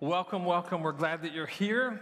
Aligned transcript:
Welcome, 0.00 0.44
welcome. 0.44 0.82
We're 0.82 0.92
glad 0.92 1.22
that 1.22 1.32
you're 1.32 1.44
here 1.44 2.00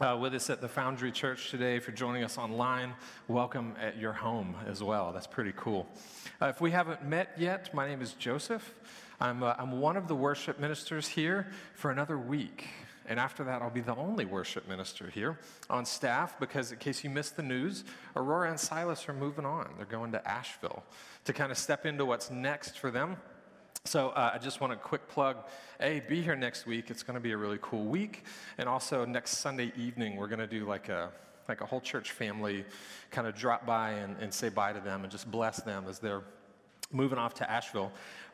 uh, 0.00 0.18
with 0.20 0.34
us 0.34 0.50
at 0.50 0.60
the 0.60 0.66
Foundry 0.66 1.12
Church 1.12 1.52
today. 1.52 1.76
If 1.76 1.86
you're 1.86 1.94
joining 1.94 2.24
us 2.24 2.36
online, 2.36 2.94
welcome 3.28 3.76
at 3.80 3.96
your 3.96 4.12
home 4.12 4.56
as 4.66 4.82
well. 4.82 5.12
That's 5.12 5.28
pretty 5.28 5.52
cool. 5.54 5.86
Uh, 6.42 6.46
if 6.46 6.60
we 6.60 6.72
haven't 6.72 7.04
met 7.04 7.30
yet, 7.38 7.72
my 7.72 7.86
name 7.86 8.02
is 8.02 8.14
Joseph. 8.14 8.74
I'm, 9.20 9.44
uh, 9.44 9.54
I'm 9.56 9.80
one 9.80 9.96
of 9.96 10.08
the 10.08 10.16
worship 10.16 10.58
ministers 10.58 11.06
here 11.06 11.46
for 11.76 11.92
another 11.92 12.18
week. 12.18 12.66
And 13.06 13.20
after 13.20 13.44
that, 13.44 13.62
I'll 13.62 13.70
be 13.70 13.82
the 13.82 13.94
only 13.94 14.24
worship 14.24 14.68
minister 14.68 15.08
here 15.08 15.38
on 15.70 15.84
staff 15.84 16.40
because, 16.40 16.72
in 16.72 16.78
case 16.78 17.04
you 17.04 17.10
missed 17.10 17.36
the 17.36 17.44
news, 17.44 17.84
Aurora 18.16 18.50
and 18.50 18.58
Silas 18.58 19.08
are 19.08 19.14
moving 19.14 19.46
on. 19.46 19.70
They're 19.76 19.86
going 19.86 20.10
to 20.10 20.28
Asheville 20.28 20.82
to 21.24 21.32
kind 21.32 21.52
of 21.52 21.58
step 21.58 21.86
into 21.86 22.04
what's 22.04 22.32
next 22.32 22.80
for 22.80 22.90
them. 22.90 23.16
So 23.84 24.10
uh, 24.10 24.32
I 24.34 24.38
just 24.38 24.60
want 24.60 24.72
a 24.72 24.76
quick 24.76 25.08
plug. 25.08 25.36
A, 25.80 26.00
be 26.00 26.20
here 26.20 26.36
next 26.36 26.66
week. 26.66 26.90
It's 26.90 27.02
going 27.02 27.14
to 27.14 27.20
be 27.20 27.32
a 27.32 27.36
really 27.36 27.58
cool 27.62 27.84
week. 27.84 28.24
And 28.58 28.68
also 28.68 29.04
next 29.04 29.38
Sunday 29.38 29.72
evening, 29.76 30.16
we're 30.16 30.26
going 30.26 30.40
to 30.40 30.46
do 30.46 30.66
like 30.66 30.88
a 30.88 31.10
like 31.48 31.62
a 31.62 31.66
whole 31.66 31.80
church 31.80 32.12
family 32.12 32.64
kind 33.10 33.26
of 33.26 33.34
drop 33.34 33.64
by 33.64 33.92
and, 33.92 34.16
and 34.20 34.32
say 34.32 34.50
bye 34.50 34.72
to 34.72 34.80
them 34.80 35.02
and 35.02 35.10
just 35.10 35.30
bless 35.30 35.62
them 35.62 35.86
as 35.88 35.98
they're 35.98 36.22
moving 36.92 37.18
off 37.18 37.34
to 37.34 37.50
Asheville. 37.50 37.90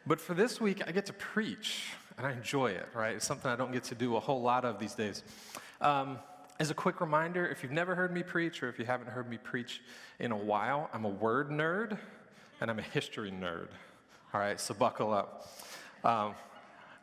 But 0.07 0.21
for 0.21 0.35
this 0.35 0.61
week, 0.61 0.83
I 0.87 0.93
get 0.93 1.07
to 1.07 1.13
preach, 1.13 1.93
and 2.19 2.27
I 2.27 2.33
enjoy 2.33 2.73
it, 2.73 2.89
right? 2.95 3.15
It's 3.17 3.25
something 3.25 3.51
I 3.51 3.57
don't 3.57 3.73
get 3.73 3.85
to 3.85 3.95
do 3.95 4.17
a 4.17 4.21
whole 4.21 4.43
lot 4.43 4.65
of 4.65 4.79
these 4.79 4.95
days. 4.95 5.23
Um, 5.81 6.19
as 6.61 6.71
a 6.71 6.75
quick 6.75 7.01
reminder, 7.01 7.47
if 7.47 7.63
you've 7.63 7.73
never 7.73 7.95
heard 7.95 8.13
me 8.13 8.23
preach 8.23 8.63
or 8.63 8.69
if 8.69 8.79
you 8.79 8.85
haven't 8.85 9.09
heard 9.09 9.29
me 9.29 9.39
preach 9.39 9.81
in 10.19 10.31
a 10.31 10.37
while, 10.37 10.89
I'm 10.93 11.05
a 11.05 11.09
word 11.09 11.51
nerd 11.51 11.99
and 12.61 12.71
I'm 12.71 12.79
a 12.79 12.83
history 12.83 13.33
nerd. 13.33 13.69
All 14.35 14.41
right, 14.41 14.61
so 14.61 14.75
buckle 14.75 15.13
up. 15.13 15.47
Um, 16.03 16.35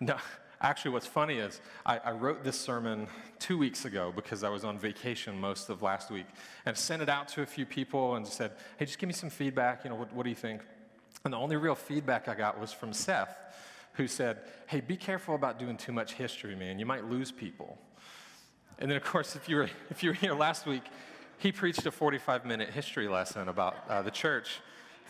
no, 0.01 0.17
actually, 0.59 0.91
what's 0.91 1.07
funny 1.07 1.37
is 1.37 1.61
I, 1.85 1.97
I, 1.99 2.11
wrote 2.11 2.43
this 2.43 2.59
sermon 2.59 3.07
two 3.39 3.57
weeks 3.57 3.85
ago 3.85 4.11
because 4.13 4.43
I 4.43 4.49
was 4.49 4.65
on 4.65 4.77
vacation 4.77 5.39
most 5.39 5.69
of 5.69 5.81
last 5.81 6.11
week 6.11 6.25
and 6.65 6.75
sent 6.75 7.01
it 7.01 7.07
out 7.07 7.29
to 7.29 7.41
a 7.41 7.45
few 7.45 7.65
people 7.65 8.15
and 8.15 8.27
said, 8.27 8.51
hey, 8.75 8.83
just 8.83 8.99
give 8.99 9.07
me 9.07 9.13
some 9.13 9.29
feedback. 9.29 9.85
You 9.85 9.91
know, 9.91 9.95
what, 9.95 10.11
what 10.11 10.23
do 10.23 10.29
you 10.29 10.35
think? 10.35 10.59
And 11.23 11.31
the 11.31 11.37
only 11.37 11.55
real 11.55 11.73
feedback 11.73 12.27
I 12.27 12.35
got 12.35 12.59
was 12.59 12.73
from 12.73 12.91
Seth, 12.91 13.33
who 13.93 14.09
said, 14.09 14.39
hey, 14.67 14.81
be 14.81 14.97
careful 14.97 15.33
about 15.33 15.57
doing 15.57 15.77
too 15.77 15.93
much 15.93 16.15
history, 16.15 16.57
man. 16.57 16.79
You 16.79 16.85
might 16.85 17.05
lose 17.05 17.31
people. 17.31 17.77
And 18.77 18.91
then, 18.91 18.97
of 18.97 19.05
course, 19.05 19.37
if 19.37 19.47
you 19.47 19.55
were, 19.55 19.69
if 19.89 20.03
you 20.03 20.09
were 20.09 20.15
here 20.15 20.33
last 20.33 20.65
week, 20.65 20.83
he 21.37 21.53
preached 21.53 21.85
a 21.85 21.91
45 21.91 22.45
minute 22.45 22.71
history 22.71 23.07
lesson 23.07 23.47
about 23.47 23.85
uh, 23.87 24.01
the 24.01 24.11
church 24.11 24.59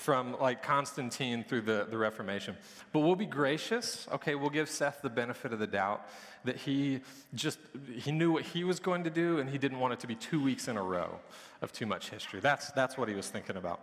from 0.02 0.36
like 0.40 0.64
Constantine 0.64 1.44
through 1.44 1.62
the, 1.62 1.86
the 1.88 1.98
Reformation. 1.98 2.58
But 2.92 3.02
we'll 3.02 3.16
be 3.16 3.28
gracious, 3.28 4.08
okay? 4.12 4.34
We'll 4.34 4.50
give 4.50 4.68
Seth 4.68 5.04
the 5.04 5.12
benefit 5.12 5.54
of 5.54 5.60
the 5.60 5.68
doubt 5.68 6.08
that 6.44 6.58
he 6.58 7.02
just, 7.36 7.60
he 7.94 8.12
knew 8.12 8.32
what 8.32 8.42
he 8.42 8.64
was 8.64 8.80
going 8.80 9.04
to 9.04 9.12
do 9.12 9.38
and 9.38 9.48
he 9.48 9.60
didn't 9.60 9.80
want 9.80 9.94
it 9.94 10.00
to 10.00 10.08
be 10.08 10.16
two 10.16 10.42
weeks 10.42 10.68
in 10.68 10.76
a 10.76 10.82
row 10.82 11.20
of 11.62 11.72
too 11.72 11.86
much 11.86 12.10
history. 12.10 12.40
That's, 12.40 12.72
that's 12.72 12.98
what 12.98 13.10
he 13.10 13.16
was 13.16 13.30
thinking 13.30 13.58
about. 13.58 13.80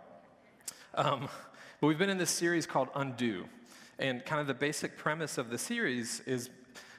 Um, 0.93 1.29
but 1.79 1.87
we've 1.87 1.97
been 1.97 2.09
in 2.09 2.17
this 2.17 2.31
series 2.31 2.65
called 2.65 2.89
Undo. 2.95 3.45
And 3.97 4.25
kind 4.25 4.41
of 4.41 4.47
the 4.47 4.53
basic 4.53 4.97
premise 4.97 5.37
of 5.37 5.49
the 5.49 5.57
series 5.57 6.21
is 6.25 6.49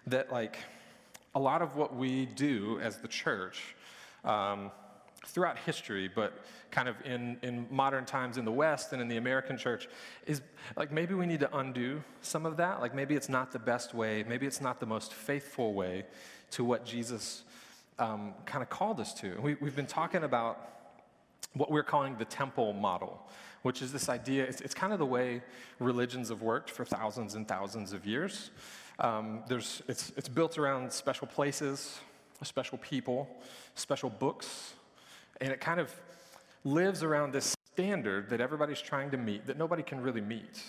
that 0.06 0.32
like 0.32 0.56
a 1.34 1.40
lot 1.40 1.60
of 1.60 1.76
what 1.76 1.94
we 1.94 2.24
do 2.24 2.80
as 2.82 2.96
the 2.96 3.08
church, 3.08 3.76
um, 4.24 4.70
throughout 5.26 5.58
history, 5.58 6.08
but 6.12 6.32
kind 6.70 6.88
of 6.88 6.96
in, 7.04 7.36
in 7.42 7.66
modern 7.70 8.04
times 8.04 8.38
in 8.38 8.44
the 8.44 8.52
West 8.52 8.92
and 8.92 9.02
in 9.02 9.08
the 9.08 9.16
American 9.16 9.58
church, 9.58 9.88
is 10.26 10.40
like 10.76 10.90
maybe 10.90 11.14
we 11.14 11.26
need 11.26 11.40
to 11.40 11.56
undo 11.56 12.02
some 12.22 12.46
of 12.46 12.56
that. 12.56 12.80
Like 12.80 12.94
maybe 12.94 13.14
it's 13.14 13.28
not 13.28 13.52
the 13.52 13.58
best 13.58 13.94
way, 13.94 14.24
maybe 14.26 14.46
it's 14.46 14.60
not 14.60 14.80
the 14.80 14.86
most 14.86 15.12
faithful 15.12 15.74
way 15.74 16.04
to 16.52 16.64
what 16.64 16.84
Jesus 16.84 17.42
um, 17.98 18.34
kind 18.46 18.62
of 18.62 18.70
called 18.70 18.98
us 18.98 19.12
to. 19.14 19.38
We, 19.40 19.56
we've 19.60 19.76
been 19.76 19.86
talking 19.86 20.24
about 20.24 20.68
what 21.52 21.70
we're 21.70 21.82
calling 21.82 22.16
the 22.16 22.24
temple 22.24 22.72
model, 22.72 23.20
which 23.62 23.82
is 23.82 23.92
this 23.92 24.08
idea, 24.08 24.44
it's, 24.44 24.60
it's 24.60 24.74
kind 24.74 24.92
of 24.92 24.98
the 24.98 25.06
way 25.06 25.42
religions 25.78 26.28
have 26.30 26.42
worked 26.42 26.70
for 26.70 26.84
thousands 26.84 27.34
and 27.34 27.46
thousands 27.46 27.92
of 27.92 28.06
years. 28.06 28.50
Um, 28.98 29.42
there's, 29.48 29.82
it's, 29.88 30.12
it's 30.16 30.28
built 30.28 30.58
around 30.58 30.92
special 30.92 31.26
places, 31.26 31.98
special 32.42 32.78
people, 32.78 33.28
special 33.74 34.10
books, 34.10 34.74
and 35.40 35.52
it 35.52 35.60
kind 35.60 35.80
of 35.80 35.94
lives 36.64 37.02
around 37.02 37.32
this 37.32 37.54
standard 37.72 38.30
that 38.30 38.40
everybody's 38.40 38.80
trying 38.80 39.10
to 39.10 39.16
meet 39.16 39.46
that 39.46 39.56
nobody 39.56 39.82
can 39.82 40.00
really 40.00 40.20
meet, 40.20 40.62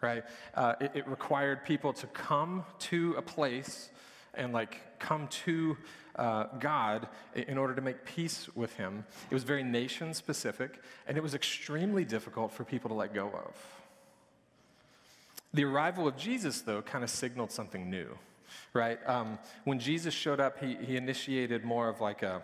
right? 0.00 0.24
Uh, 0.54 0.74
it, 0.80 0.92
it, 0.94 1.08
required 1.08 1.64
people 1.64 1.92
to 1.92 2.06
come 2.08 2.64
to 2.78 3.14
a 3.16 3.22
place 3.22 3.90
and 4.34 4.52
like 4.52 4.98
come 4.98 5.28
to 5.28 5.76
uh, 6.16 6.46
God 6.58 7.08
in 7.34 7.56
order 7.56 7.74
to 7.74 7.80
make 7.80 8.04
peace 8.04 8.48
with 8.54 8.74
Him. 8.74 9.04
It 9.30 9.34
was 9.34 9.44
very 9.44 9.62
nation 9.62 10.14
specific, 10.14 10.80
and 11.06 11.16
it 11.16 11.22
was 11.22 11.34
extremely 11.34 12.04
difficult 12.04 12.52
for 12.52 12.64
people 12.64 12.88
to 12.88 12.94
let 12.94 13.14
go 13.14 13.26
of. 13.28 13.54
The 15.54 15.64
arrival 15.64 16.06
of 16.06 16.16
Jesus, 16.16 16.60
though, 16.60 16.82
kind 16.82 17.04
of 17.04 17.10
signaled 17.10 17.52
something 17.52 17.88
new, 17.88 18.18
right? 18.74 18.98
Um, 19.06 19.38
when 19.64 19.78
Jesus 19.78 20.12
showed 20.12 20.40
up, 20.40 20.58
he, 20.58 20.76
he 20.76 20.96
initiated 20.96 21.64
more 21.64 21.88
of 21.88 22.00
like 22.00 22.22
a 22.22 22.42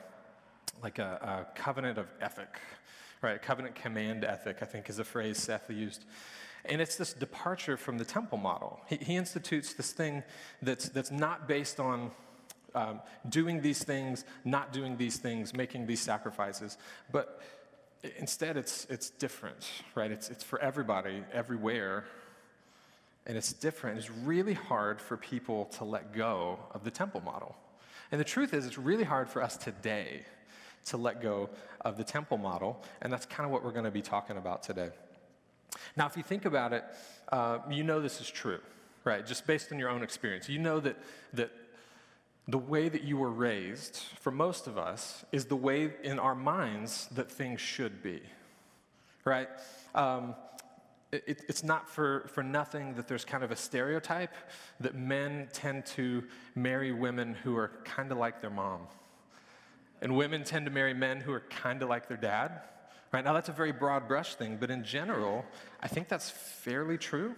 like 0.82 0.98
a, 0.98 1.46
a 1.54 1.58
covenant 1.60 1.98
of 1.98 2.06
ethic, 2.20 2.60
right? 3.22 3.40
Covenant 3.40 3.74
command 3.74 4.24
ethic, 4.24 4.58
I 4.60 4.66
think 4.66 4.88
is 4.88 4.98
a 4.98 5.04
phrase 5.04 5.38
Seth 5.38 5.70
used. 5.70 6.04
And 6.66 6.80
it's 6.80 6.96
this 6.96 7.12
departure 7.12 7.76
from 7.76 7.98
the 7.98 8.04
temple 8.04 8.38
model. 8.38 8.80
He, 8.86 8.96
he 8.96 9.16
institutes 9.16 9.74
this 9.74 9.92
thing 9.92 10.22
that's, 10.62 10.88
that's 10.88 11.10
not 11.10 11.46
based 11.46 11.78
on 11.78 12.10
um, 12.74 13.00
doing 13.28 13.60
these 13.62 13.84
things, 13.84 14.24
not 14.44 14.72
doing 14.72 14.96
these 14.96 15.18
things, 15.18 15.54
making 15.54 15.86
these 15.86 16.00
sacrifices, 16.00 16.76
but 17.12 17.40
instead 18.18 18.56
it's, 18.56 18.86
it's 18.90 19.10
different, 19.10 19.70
right? 19.94 20.10
It's, 20.10 20.28
it's 20.30 20.42
for 20.42 20.58
everybody, 20.60 21.22
everywhere, 21.32 22.04
and 23.26 23.38
it's 23.38 23.52
different. 23.52 23.98
It's 23.98 24.10
really 24.10 24.54
hard 24.54 25.00
for 25.00 25.16
people 25.16 25.66
to 25.76 25.84
let 25.84 26.12
go 26.12 26.58
of 26.72 26.84
the 26.84 26.90
temple 26.90 27.22
model. 27.22 27.54
And 28.10 28.20
the 28.20 28.24
truth 28.24 28.52
is, 28.52 28.66
it's 28.66 28.78
really 28.78 29.04
hard 29.04 29.30
for 29.30 29.42
us 29.42 29.56
today 29.56 30.24
to 30.86 30.96
let 30.96 31.22
go 31.22 31.50
of 31.80 31.96
the 31.96 32.04
temple 32.04 32.38
model, 32.38 32.82
and 33.02 33.12
that's 33.12 33.26
kind 33.26 33.46
of 33.46 33.52
what 33.52 33.64
we're 33.64 33.72
going 33.72 33.84
to 33.84 33.90
be 33.90 34.02
talking 34.02 34.36
about 34.36 34.62
today. 34.62 34.90
Now, 35.96 36.06
if 36.06 36.16
you 36.16 36.22
think 36.22 36.44
about 36.44 36.72
it, 36.72 36.84
uh, 37.30 37.58
you 37.70 37.82
know 37.82 38.00
this 38.00 38.20
is 38.20 38.30
true, 38.30 38.60
right? 39.04 39.26
Just 39.26 39.46
based 39.46 39.72
on 39.72 39.78
your 39.78 39.88
own 39.88 40.02
experience. 40.02 40.48
You 40.48 40.58
know 40.58 40.80
that, 40.80 40.96
that 41.32 41.50
the 42.48 42.58
way 42.58 42.88
that 42.88 43.02
you 43.02 43.16
were 43.16 43.30
raised, 43.30 43.96
for 44.20 44.30
most 44.30 44.66
of 44.66 44.78
us, 44.78 45.24
is 45.32 45.46
the 45.46 45.56
way 45.56 45.92
in 46.02 46.18
our 46.18 46.34
minds 46.34 47.08
that 47.12 47.30
things 47.30 47.60
should 47.60 48.02
be, 48.02 48.20
right? 49.24 49.48
Um, 49.94 50.34
it, 51.12 51.44
it's 51.48 51.62
not 51.62 51.88
for, 51.88 52.26
for 52.28 52.42
nothing 52.42 52.94
that 52.94 53.08
there's 53.08 53.24
kind 53.24 53.44
of 53.44 53.50
a 53.50 53.56
stereotype 53.56 54.34
that 54.80 54.94
men 54.94 55.48
tend 55.52 55.86
to 55.86 56.24
marry 56.54 56.92
women 56.92 57.34
who 57.34 57.56
are 57.56 57.70
kind 57.84 58.10
of 58.10 58.18
like 58.18 58.40
their 58.40 58.50
mom 58.50 58.80
and 60.04 60.14
women 60.14 60.44
tend 60.44 60.66
to 60.66 60.70
marry 60.70 60.92
men 60.92 61.18
who 61.18 61.32
are 61.32 61.40
kind 61.48 61.82
of 61.82 61.88
like 61.88 62.08
their 62.08 62.18
dad. 62.18 62.60
Right 63.10 63.24
now, 63.24 63.32
that's 63.32 63.48
a 63.48 63.52
very 63.52 63.72
broad 63.72 64.06
brush 64.06 64.34
thing, 64.34 64.58
but 64.60 64.70
in 64.70 64.84
general, 64.84 65.46
I 65.82 65.88
think 65.88 66.08
that's 66.08 66.28
fairly 66.28 66.98
true. 66.98 67.34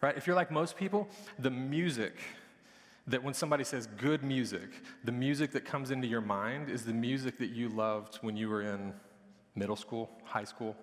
Right? 0.00 0.16
If 0.16 0.26
you're 0.26 0.36
like 0.36 0.52
most 0.52 0.76
people, 0.76 1.08
the 1.40 1.50
music 1.50 2.14
that 3.08 3.24
when 3.24 3.34
somebody 3.34 3.64
says 3.64 3.88
good 3.98 4.22
music, 4.22 4.70
the 5.02 5.10
music 5.10 5.50
that 5.50 5.64
comes 5.64 5.90
into 5.90 6.06
your 6.06 6.20
mind 6.20 6.70
is 6.70 6.84
the 6.84 6.92
music 6.92 7.38
that 7.38 7.50
you 7.50 7.68
loved 7.68 8.18
when 8.22 8.36
you 8.36 8.48
were 8.48 8.62
in 8.62 8.94
middle 9.56 9.74
school, 9.74 10.08
high 10.22 10.44
school, 10.44 10.76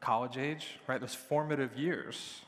college 0.00 0.36
age, 0.36 0.78
right? 0.86 1.00
Those 1.00 1.14
formative 1.14 1.74
years. 1.78 2.42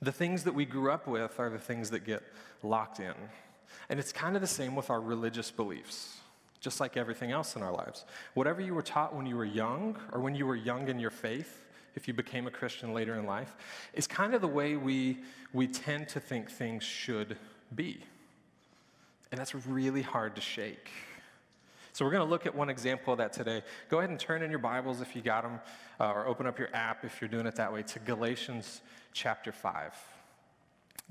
The 0.00 0.12
things 0.12 0.44
that 0.44 0.54
we 0.54 0.64
grew 0.64 0.92
up 0.92 1.08
with 1.08 1.40
are 1.40 1.50
the 1.50 1.58
things 1.58 1.90
that 1.90 2.04
get 2.04 2.22
locked 2.62 3.00
in. 3.00 3.14
And 3.88 3.98
it's 3.98 4.12
kind 4.12 4.36
of 4.36 4.42
the 4.42 4.48
same 4.48 4.76
with 4.76 4.90
our 4.90 5.00
religious 5.00 5.50
beliefs 5.50 6.20
just 6.60 6.80
like 6.80 6.96
everything 6.96 7.30
else 7.30 7.56
in 7.56 7.62
our 7.62 7.72
lives. 7.72 8.04
Whatever 8.34 8.60
you 8.60 8.74
were 8.74 8.82
taught 8.82 9.14
when 9.14 9.26
you 9.26 9.36
were 9.36 9.44
young, 9.44 9.96
or 10.12 10.20
when 10.20 10.34
you 10.34 10.46
were 10.46 10.56
young 10.56 10.88
in 10.88 10.98
your 10.98 11.10
faith, 11.10 11.64
if 11.94 12.06
you 12.06 12.14
became 12.14 12.46
a 12.46 12.50
Christian 12.50 12.92
later 12.92 13.14
in 13.14 13.26
life, 13.26 13.54
is 13.94 14.06
kind 14.06 14.34
of 14.34 14.40
the 14.40 14.48
way 14.48 14.76
we, 14.76 15.18
we 15.52 15.66
tend 15.66 16.08
to 16.10 16.20
think 16.20 16.50
things 16.50 16.84
should 16.84 17.36
be. 17.74 18.00
And 19.32 19.40
that's 19.40 19.54
really 19.54 20.02
hard 20.02 20.36
to 20.36 20.40
shake. 20.40 20.90
So, 21.92 22.04
we're 22.04 22.10
going 22.10 22.24
to 22.24 22.30
look 22.30 22.44
at 22.44 22.54
one 22.54 22.68
example 22.68 23.14
of 23.14 23.18
that 23.18 23.32
today. 23.32 23.62
Go 23.88 23.98
ahead 23.98 24.10
and 24.10 24.20
turn 24.20 24.42
in 24.42 24.50
your 24.50 24.58
Bibles 24.58 25.00
if 25.00 25.16
you 25.16 25.22
got 25.22 25.44
them, 25.44 25.60
uh, 25.98 26.12
or 26.12 26.26
open 26.26 26.46
up 26.46 26.58
your 26.58 26.68
app 26.74 27.06
if 27.06 27.22
you're 27.22 27.28
doing 27.28 27.46
it 27.46 27.56
that 27.56 27.72
way 27.72 27.82
to 27.84 27.98
Galatians 28.00 28.82
chapter 29.14 29.50
5. 29.50 29.94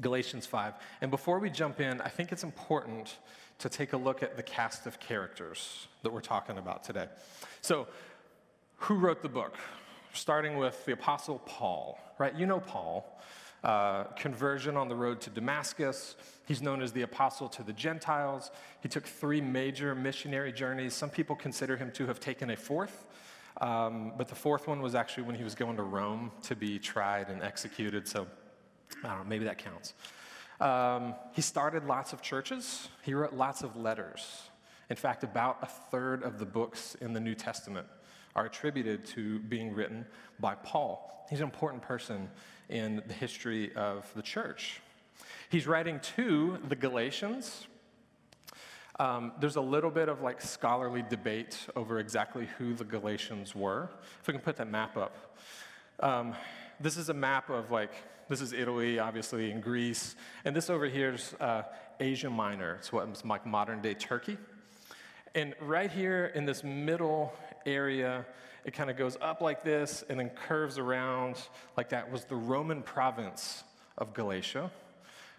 Galatians 0.02 0.46
5. 0.46 0.74
And 1.02 1.10
before 1.10 1.40
we 1.40 1.50
jump 1.50 1.80
in, 1.80 2.02
I 2.02 2.10
think 2.10 2.32
it's 2.32 2.44
important 2.44 3.18
to 3.60 3.70
take 3.70 3.94
a 3.94 3.98
look 3.98 4.22
at 4.24 4.36
the 4.38 4.44
cast 4.44 4.86
of 4.86 5.00
characters 5.00 5.88
that 6.04 6.12
we're 6.12 6.22
talking 6.22 6.58
about 6.58 6.84
today. 6.84 7.08
So, 7.62 7.88
who 8.78 8.96
wrote 8.96 9.22
the 9.22 9.30
book? 9.30 9.58
Starting 10.14 10.58
with 10.58 10.86
the 10.86 10.94
Apostle 10.94 11.40
Paul, 11.46 12.00
right? 12.20 12.36
You 12.36 12.46
know 12.46 12.60
Paul. 12.60 13.06
uh, 13.66 14.04
conversion 14.16 14.78
on 14.78 14.88
the 14.90 14.96
road 14.96 15.20
to 15.22 15.32
Damascus. 15.32 16.16
He's 16.48 16.62
known 16.62 16.84
as 16.84 16.92
the 16.92 17.02
apostle 17.02 17.50
to 17.50 17.64
the 17.64 17.74
Gentiles. 17.74 18.52
He 18.82 18.88
took 18.88 19.06
three 19.08 19.42
major 19.42 19.96
missionary 19.96 20.54
journeys. 20.54 20.94
Some 20.94 21.10
people 21.10 21.36
consider 21.36 21.76
him 21.76 21.92
to 21.94 22.06
have 22.06 22.20
taken 22.20 22.52
a 22.52 22.56
fourth, 22.56 23.08
um, 23.62 24.14
but 24.18 24.28
the 24.28 24.36
fourth 24.36 24.68
one 24.68 24.82
was 24.82 24.94
actually 24.94 25.24
when 25.24 25.36
he 25.36 25.44
was 25.44 25.56
going 25.56 25.78
to 25.78 25.84
Rome 25.84 26.32
to 26.44 26.56
be 26.56 26.78
tried 26.78 27.30
and 27.30 27.42
executed. 27.42 28.08
So 28.08 28.28
I 29.04 29.08
don't 29.08 29.18
know, 29.18 29.24
maybe 29.28 29.46
that 29.46 29.58
counts. 29.58 29.96
Um, 30.60 31.16
he 31.34 31.42
started 31.42 31.86
lots 31.86 32.14
of 32.14 32.22
churches, 32.22 32.88
he 33.04 33.14
wrote 33.14 33.34
lots 33.34 33.62
of 33.64 33.76
letters. 33.76 34.50
In 34.90 34.96
fact, 34.96 35.24
about 35.24 35.58
a 35.62 35.66
third 35.66 36.24
of 36.24 36.40
the 36.40 36.46
books 36.46 36.96
in 37.02 37.14
the 37.14 37.20
New 37.20 37.36
Testament 37.36 37.88
are 38.36 38.46
attributed 38.46 39.06
to 39.06 39.40
being 39.40 39.74
written 39.74 40.06
by 40.40 40.56
Paul. 40.56 41.26
He's 41.30 41.40
an 41.40 41.46
important 41.46 41.82
person 41.82 42.30
in 42.70 43.02
the 43.08 43.14
history 43.14 43.74
of 43.76 44.12
the 44.16 44.22
church. 44.22 44.82
He's 45.50 45.68
writing 45.68 46.00
to 46.16 46.60
the 46.68 46.76
Galatians. 46.76 47.68
Um, 49.00 49.34
there's 49.40 49.56
a 49.56 49.62
little 49.62 49.92
bit 49.92 50.08
of 50.08 50.22
like 50.22 50.42
scholarly 50.42 51.04
debate 51.10 51.58
over 51.76 52.00
exactly 52.00 52.48
who 52.58 52.74
the 52.74 52.84
Galatians 52.84 53.56
were. 53.56 53.90
If 54.22 54.28
we 54.28 54.34
can 54.34 54.42
put 54.42 54.56
that 54.58 54.70
map 54.70 54.98
up. 54.98 55.38
Um, 56.00 56.34
this 56.80 56.98
is 56.98 57.10
a 57.10 57.14
map 57.14 57.50
of 57.50 57.72
like, 57.72 57.92
this 58.28 58.42
is 58.42 58.54
Italy, 58.54 58.98
obviously, 58.98 59.52
and 59.52 59.62
Greece. 59.62 60.16
And 60.46 60.56
this 60.56 60.70
over 60.70 60.88
here 60.88 61.14
is 61.14 61.34
uh, 61.40 61.64
Asia 62.00 62.30
Minor. 62.30 62.76
It's 62.76 62.92
what's 62.92 63.24
like 63.24 63.46
modern 63.46 63.82
day 63.82 63.94
Turkey. 63.94 64.38
And 65.36 65.54
right 65.60 65.92
here 65.92 66.32
in 66.34 66.46
this 66.46 66.64
middle 66.64 67.34
area, 67.66 68.26
it 68.64 68.74
kind 68.74 68.90
of 68.90 68.98
goes 68.98 69.18
up 69.22 69.42
like 69.42 69.64
this 69.64 70.04
and 70.10 70.20
then 70.20 70.30
curves 70.30 70.78
around 70.78 71.36
like 71.78 71.90
that 71.90 72.12
was 72.12 72.26
the 72.26 72.36
Roman 72.36 72.82
province 72.82 73.64
of 73.98 74.14
Galatia. 74.14 74.72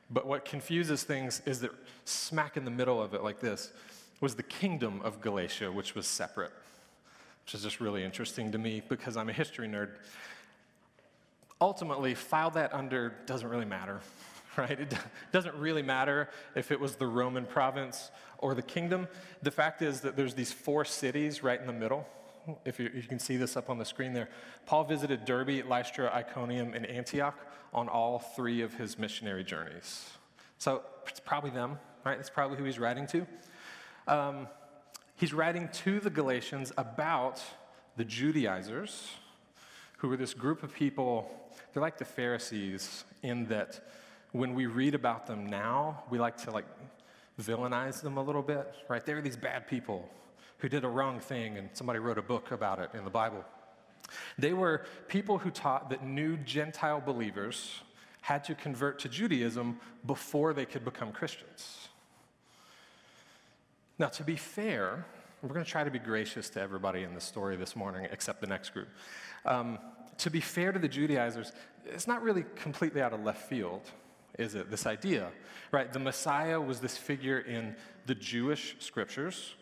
But 0.09 0.27
what 0.27 0.45
confuses 0.45 1.03
things 1.03 1.43
is 1.45 1.61
that 1.61 1.73
smack 2.05 2.57
in 2.57 2.65
the 2.65 2.71
middle 2.71 3.03
of 3.03 3.15
it, 3.15 3.25
like 3.25 3.41
this, 3.41 3.73
was 4.21 4.37
the 4.37 4.45
kingdom 4.45 5.01
of 5.03 5.21
Galatia, 5.21 5.73
which 5.73 5.97
was 5.97 6.07
separate, 6.07 6.53
which 7.45 7.55
is 7.55 7.63
just 7.63 7.81
really 7.81 8.05
interesting 8.05 8.53
to 8.53 8.59
me 8.59 8.81
because 8.89 9.17
I'm 9.17 9.29
a 9.29 9.33
history 9.33 9.67
nerd. 9.67 9.91
Ultimately, 11.61 12.15
file 12.15 12.51
that 12.51 12.75
under 12.75 13.15
doesn't 13.27 13.49
really 13.49 13.65
matter, 13.65 14.01
right? 14.57 14.79
It 14.79 14.95
doesn't 15.33 15.55
really 15.57 15.83
matter 15.83 16.29
if 16.55 16.71
it 16.71 16.79
was 16.79 16.97
the 16.97 17.07
Roman 17.07 17.47
province 17.47 18.11
or 18.39 18.55
the 18.55 18.63
kingdom. 18.63 19.09
The 19.43 19.51
fact 19.51 19.83
is 19.83 20.01
that 20.03 20.17
there's 20.17 20.35
these 20.35 20.53
four 20.53 20.85
cities 20.85 21.43
right 21.43 21.59
in 21.59 21.67
the 21.67 21.73
middle 21.73 22.07
if 22.65 22.79
you, 22.79 22.91
you, 22.95 23.03
can 23.03 23.19
see 23.19 23.37
this 23.37 23.57
up 23.57 23.71
on 23.71 23.79
the 23.79 23.85
screen 23.85 24.13
there. 24.13 24.29
Paul 24.67 24.85
visited 24.85 25.25
Derbe, 25.25 25.65
Lystra, 25.67 26.13
Iconium, 26.15 26.75
and 26.75 26.87
Antioch 26.87 27.39
on 27.73 27.89
all 27.89 28.19
three 28.19 28.63
of 28.63 28.75
his 28.75 28.99
missionary 28.99 29.45
journeys. 29.45 30.11
So 30.59 30.83
it's 31.09 31.21
probably 31.21 31.51
them, 31.51 31.79
right? 32.05 32.17
That's 32.17 32.31
probably 32.31 32.57
who 32.57 32.65
he's 32.65 32.79
writing 32.79 33.07
to. 33.09 33.27
Um, 34.07 34.49
he's 35.17 35.33
writing 35.33 35.69
to 35.85 36.01
the 36.01 36.11
Galatians 36.11 36.73
about 36.77 37.43
the 37.97 38.05
Judaizers, 38.05 39.11
who 39.99 40.09
were 40.09 40.17
this 40.17 40.35
group 40.35 40.63
of 40.63 40.75
people, 40.75 41.31
they're 41.77 41.83
like 41.83 41.99
the 41.99 42.07
Pharisees 42.07 43.05
in 43.23 43.45
that 43.49 43.87
when 44.33 44.55
we 44.55 44.65
read 44.65 44.95
about 44.95 45.27
them 45.27 45.45
now, 45.45 46.05
we 46.09 46.19
like 46.19 46.39
to 46.39 46.51
like 46.51 46.65
villainize 47.39 48.01
them 48.01 48.17
a 48.17 48.23
little 48.23 48.41
bit, 48.41 48.75
right? 48.89 49.05
They're 49.05 49.21
these 49.21 49.37
bad 49.37 49.69
people 49.69 50.09
who 50.57 50.71
did 50.71 50.85
a 50.85 50.89
wrong 50.89 51.21
thing, 51.21 51.59
and 51.59 51.69
somebody 51.75 51.99
wrote 51.99 52.17
a 52.17 52.23
book 52.23 52.51
about 52.51 52.79
it 52.79 52.89
in 52.95 53.05
the 53.05 53.11
Bible. 53.11 53.45
They 54.39 54.55
were 54.55 54.87
people 55.09 55.37
who 55.37 55.51
taught 55.51 55.91
that 55.91 56.03
new 56.03 56.39
Gentile 56.39 57.03
believers 57.03 57.83
had 58.23 58.43
to 58.45 58.55
convert 58.55 58.99
to 59.01 59.11
Judaism 59.11 59.79
before 60.07 60.55
they 60.55 60.65
could 60.65 60.83
become 60.83 61.13
Christians. 61.13 61.89
Now, 63.99 64.09
to 64.09 64.25
be 64.25 64.37
fair, 64.37 65.05
we're 65.49 65.55
going 65.55 65.65
to 65.65 65.71
try 65.71 65.85
to 65.85 65.91
be 65.91 65.99
gracious 65.99 66.51
to 66.51 66.61
everybody 66.61 67.03
in 67.03 67.15
the 67.15 67.21
story 67.21 67.57
this 67.57 67.77
morning, 67.77 68.09
except 68.11 68.41
the 68.41 68.47
next 68.47 68.71
group. 68.71 68.89
Um, 69.45 69.79
to 70.19 70.31
be 70.31 70.41
fair 70.41 70.73
to 70.73 70.79
the 70.79 70.89
Judaizers, 70.89 71.53
it's 71.85 72.09
not 72.09 72.23
really 72.23 72.45
completely 72.57 73.01
out 73.01 73.13
of 73.13 73.23
left 73.23 73.49
field, 73.49 73.83
is 74.39 74.55
it? 74.55 74.71
This 74.71 74.87
idea, 74.87 75.31
right? 75.71 75.93
The 75.93 75.99
Messiah 75.99 76.61
was 76.61 76.81
this 76.81 76.97
figure 76.97 77.39
in 77.39 77.77
the 78.07 78.15
Jewish 78.15 78.77
scriptures 78.81 79.55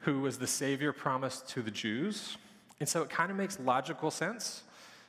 who 0.00 0.20
was 0.20 0.38
the 0.38 0.46
Savior 0.46 0.92
promised 0.92 1.48
to 1.50 1.62
the 1.62 1.70
Jews. 1.70 2.36
And 2.80 2.88
so 2.88 3.02
it 3.02 3.08
kind 3.08 3.30
of 3.30 3.36
makes 3.38 3.58
logical 3.58 4.10
sense 4.10 4.62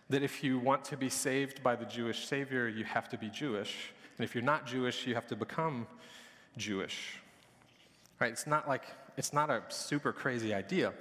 that 0.09 0.23
if 0.23 0.43
you 0.43 0.59
want 0.59 0.85
to 0.85 0.97
be 0.97 1.09
saved 1.09 1.61
by 1.61 1.75
the 1.75 1.85
Jewish 1.85 2.25
Savior, 2.25 2.69
you 2.69 2.85
have 2.85 3.09
to 3.09 3.17
be 3.17 3.29
Jewish. 3.29 3.91
And 4.17 4.23
if 4.23 4.33
you're 4.33 4.43
not 4.43 4.65
Jewish, 4.65 5.05
you 5.05 5.15
have 5.15 5.27
to 5.27 5.35
become 5.35 5.87
Jewish. 6.55 7.19
Right? 8.21 8.31
It's 8.31 8.47
not 8.47 8.67
like, 8.67 8.85
it's 9.17 9.33
not 9.33 9.49
a 9.49 9.63
super 9.69 10.11
crazy 10.11 10.53
idea. 10.53 10.93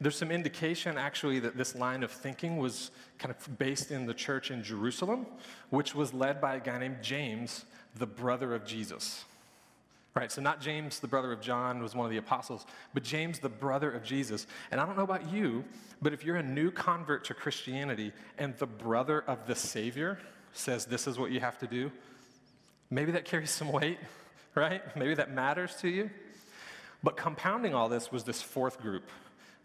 There's 0.00 0.16
some 0.16 0.30
indication 0.30 0.98
actually 0.98 1.38
that 1.40 1.56
this 1.56 1.74
line 1.74 2.02
of 2.02 2.10
thinking 2.10 2.58
was 2.58 2.90
kind 3.18 3.34
of 3.34 3.58
based 3.58 3.90
in 3.90 4.06
the 4.06 4.14
church 4.14 4.50
in 4.50 4.62
Jerusalem, 4.62 5.26
which 5.70 5.94
was 5.94 6.12
led 6.12 6.40
by 6.40 6.56
a 6.56 6.60
guy 6.60 6.78
named 6.78 6.98
James, 7.02 7.64
the 7.96 8.06
brother 8.06 8.54
of 8.54 8.66
Jesus. 8.66 9.24
Right, 10.14 10.32
so 10.32 10.40
not 10.40 10.62
James, 10.62 10.98
the 10.98 11.08
brother 11.08 11.30
of 11.30 11.42
John, 11.42 11.82
was 11.82 11.94
one 11.94 12.06
of 12.06 12.10
the 12.10 12.16
apostles, 12.16 12.64
but 12.94 13.02
James, 13.02 13.38
the 13.38 13.50
brother 13.50 13.90
of 13.90 14.02
Jesus. 14.02 14.46
And 14.70 14.80
I 14.80 14.86
don't 14.86 14.96
know 14.96 15.02
about 15.02 15.30
you, 15.30 15.62
but 16.00 16.14
if 16.14 16.24
you're 16.24 16.36
a 16.36 16.42
new 16.42 16.70
convert 16.70 17.24
to 17.24 17.34
Christianity 17.34 18.12
and 18.38 18.56
the 18.56 18.66
brother 18.66 19.22
of 19.26 19.46
the 19.46 19.54
Savior 19.54 20.18
says 20.54 20.86
this 20.86 21.06
is 21.06 21.18
what 21.18 21.32
you 21.32 21.40
have 21.40 21.58
to 21.58 21.66
do, 21.66 21.92
maybe 22.88 23.12
that 23.12 23.26
carries 23.26 23.50
some 23.50 23.70
weight, 23.70 23.98
right? 24.54 24.82
Maybe 24.96 25.14
that 25.14 25.32
matters 25.32 25.76
to 25.76 25.88
you. 25.88 26.10
But 27.06 27.16
compounding 27.16 27.72
all 27.72 27.88
this 27.88 28.10
was 28.10 28.24
this 28.24 28.42
fourth 28.42 28.80
group, 28.80 29.04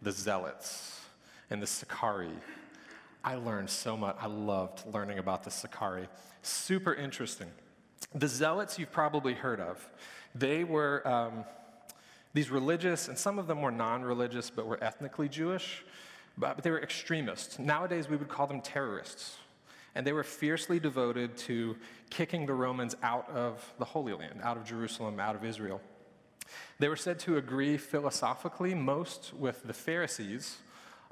the 0.03 0.11
Zealots 0.11 1.01
and 1.49 1.59
the 1.59 1.65
Sicarii. 1.65 2.37
I 3.23 3.33
learned 3.33 3.67
so 3.67 3.97
much. 3.97 4.15
I 4.21 4.27
loved 4.27 4.83
learning 4.93 5.17
about 5.17 5.43
the 5.43 5.49
Sicarii. 5.49 6.07
Super 6.43 6.93
interesting. 6.93 7.47
The 8.13 8.27
Zealots 8.27 8.77
you've 8.77 8.91
probably 8.91 9.33
heard 9.33 9.59
of. 9.59 9.89
They 10.35 10.63
were 10.63 11.01
um, 11.07 11.43
these 12.35 12.51
religious, 12.51 13.07
and 13.07 13.17
some 13.17 13.39
of 13.39 13.47
them 13.47 13.63
were 13.63 13.71
non 13.71 14.03
religious 14.03 14.51
but 14.51 14.67
were 14.67 14.77
ethnically 14.83 15.27
Jewish, 15.27 15.83
but 16.37 16.61
they 16.61 16.69
were 16.69 16.83
extremists. 16.83 17.57
Nowadays, 17.57 18.07
we 18.07 18.17
would 18.17 18.29
call 18.29 18.45
them 18.45 18.61
terrorists. 18.61 19.37
And 19.95 20.05
they 20.05 20.13
were 20.13 20.23
fiercely 20.23 20.79
devoted 20.79 21.35
to 21.37 21.75
kicking 22.11 22.45
the 22.45 22.53
Romans 22.53 22.95
out 23.01 23.27
of 23.31 23.73
the 23.79 23.85
Holy 23.85 24.13
Land, 24.13 24.41
out 24.43 24.57
of 24.57 24.63
Jerusalem, 24.63 25.19
out 25.19 25.35
of 25.35 25.43
Israel. 25.43 25.81
They 26.79 26.89
were 26.89 26.95
said 26.95 27.19
to 27.19 27.37
agree 27.37 27.77
philosophically 27.77 28.73
most 28.73 29.33
with 29.33 29.63
the 29.63 29.73
Pharisees, 29.73 30.57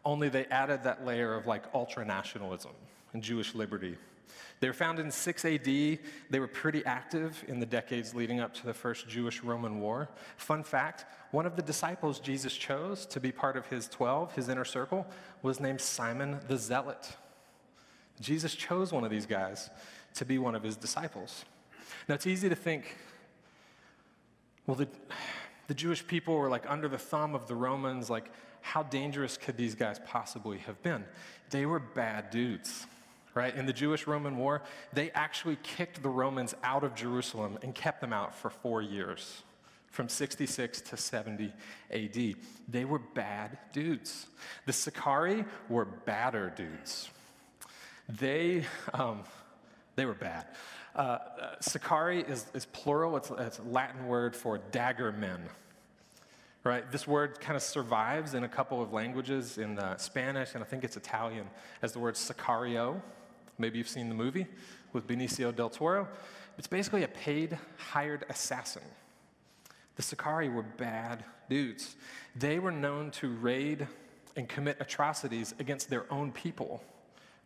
only 0.05 0.29
they 0.29 0.46
added 0.46 0.84
that 0.84 1.05
layer 1.05 1.36
of 1.36 1.46
like 1.46 1.63
ultra 1.74 2.05
nationalism 2.05 2.72
and 3.13 3.22
Jewish 3.22 3.53
liberty 3.53 3.98
they 4.60 4.67
were 4.67 4.74
founded 4.74 5.05
in 5.05 5.12
6 5.12 5.46
AD. 5.46 5.63
They 5.63 6.39
were 6.39 6.48
pretty 6.48 6.86
active 6.86 7.43
in 7.48 7.60
the 7.60 7.65
decades 7.65 8.13
leading 8.13 8.39
up 8.39 8.53
to 8.55 8.65
the 8.65 8.74
first 8.74 9.08
Jewish 9.08 9.41
Roman 9.41 9.79
War. 9.79 10.10
Fun 10.38 10.63
fact 10.63 11.05
one 11.31 11.46
of 11.46 11.55
the 11.55 11.62
disciples 11.62 12.19
Jesus 12.19 12.53
chose 12.53 13.05
to 13.08 13.19
be 13.19 13.31
part 13.31 13.55
of 13.55 13.67
his 13.67 13.88
12, 13.88 14.34
his 14.34 14.50
inner 14.50 14.65
circle, 14.65 15.05
was 15.43 15.60
named 15.60 15.79
Simon 15.79 16.39
the 16.48 16.58
Zealot. 16.58 17.15
Jesus 18.19 18.55
chose 18.55 18.91
one 18.91 19.03
of 19.03 19.12
these 19.12 19.27
guys 19.27 19.69
to 20.15 20.25
be 20.25 20.39
one 20.39 20.55
of 20.55 20.63
his 20.63 20.75
disciples. 20.75 21.46
Now, 22.08 22.15
it's 22.15 22.27
easy 22.27 22.50
to 22.50 22.55
think, 22.55 22.98
well, 24.69 24.75
the, 24.75 24.88
the 25.67 25.73
Jewish 25.73 26.05
people 26.05 26.35
were 26.35 26.47
like 26.47 26.69
under 26.69 26.88
the 26.88 26.99
thumb 26.99 27.33
of 27.33 27.47
the 27.47 27.55
Romans. 27.55 28.07
Like, 28.07 28.31
how 28.61 28.83
dangerous 28.83 29.35
could 29.35 29.57
these 29.57 29.73
guys 29.73 29.99
possibly 30.05 30.59
have 30.59 30.79
been? 30.83 31.05
They 31.49 31.65
were 31.65 31.79
bad 31.79 32.29
dudes 32.29 32.85
right? 33.35 33.55
In 33.55 33.67
the 33.67 33.73
Jewish 33.73 34.07
Roman 34.07 34.38
War, 34.38 34.63
they 34.91 35.11
actually 35.11 35.57
kicked 35.61 36.01
the 36.01 36.09
Romans 36.09 36.55
out 36.63 36.83
of 36.83 36.95
Jerusalem 36.95 37.59
and 37.61 37.73
kept 37.73 38.01
them 38.01 38.11
out 38.11 38.35
for 38.35 38.49
four 38.49 38.81
years, 38.81 39.43
from 39.91 40.09
66 40.09 40.81
to 40.81 40.97
70 40.97 41.53
AD. 41.91 42.35
They 42.67 42.85
were 42.85 42.99
bad 42.99 43.57
dudes. 43.71 44.25
The 44.65 44.73
Sicarii 44.73 45.45
were 45.69 45.85
badder 45.85 46.51
dudes. 46.53 47.09
They, 48.09 48.65
um, 48.93 49.23
they 49.95 50.05
were 50.05 50.15
bad. 50.15 50.47
Uh, 51.00 51.01
uh, 51.01 51.20
Sicarii 51.62 52.22
is, 52.22 52.46
is 52.53 52.65
plural, 52.65 53.18
it's, 53.18 53.32
it's 53.39 53.60
a 53.60 53.63
Latin 53.63 54.06
word 54.08 54.36
for 54.36 54.60
dagger 54.72 55.12
men 55.12 55.41
right? 56.65 56.91
This 56.91 57.08
word 57.08 57.39
kind 57.39 57.56
of 57.56 57.63
survives 57.63 58.34
in 58.34 58.44
a 58.44 58.48
couple 58.48 58.82
of 58.82 58.91
languages, 58.91 59.58
in 59.58 59.79
uh, 59.79 59.96
Spanish 59.96 60.56
and 60.56 60.63
I 60.63 60.68
think 60.68 60.84
it's 60.84 60.98
Italian, 60.98 61.48
as 61.82 61.94
the 61.94 62.00
word 62.00 62.15
sicario, 62.15 63.01
Maybe 63.60 63.77
you've 63.77 63.89
seen 63.89 64.08
the 64.08 64.15
movie 64.15 64.48
with 64.94 65.06
Benicio 65.06 65.53
del 65.53 65.70
Toro. 65.70 66.08
It's 66.58 66.68
basically 66.68 67.03
a 67.03 67.10
paid, 67.10 67.58
hired 67.77 68.25
assassin. 68.29 68.82
The 69.98 70.01
Sicarii 70.01 70.48
were 70.48 70.63
bad 70.63 71.25
dudes. 71.50 71.98
They 72.36 72.58
were 72.58 72.72
known 72.72 73.12
to 73.12 73.27
raid 73.27 73.86
and 74.38 74.48
commit 74.48 74.77
atrocities 74.79 75.53
against 75.60 75.89
their 75.89 76.12
own 76.12 76.32
people 76.32 76.82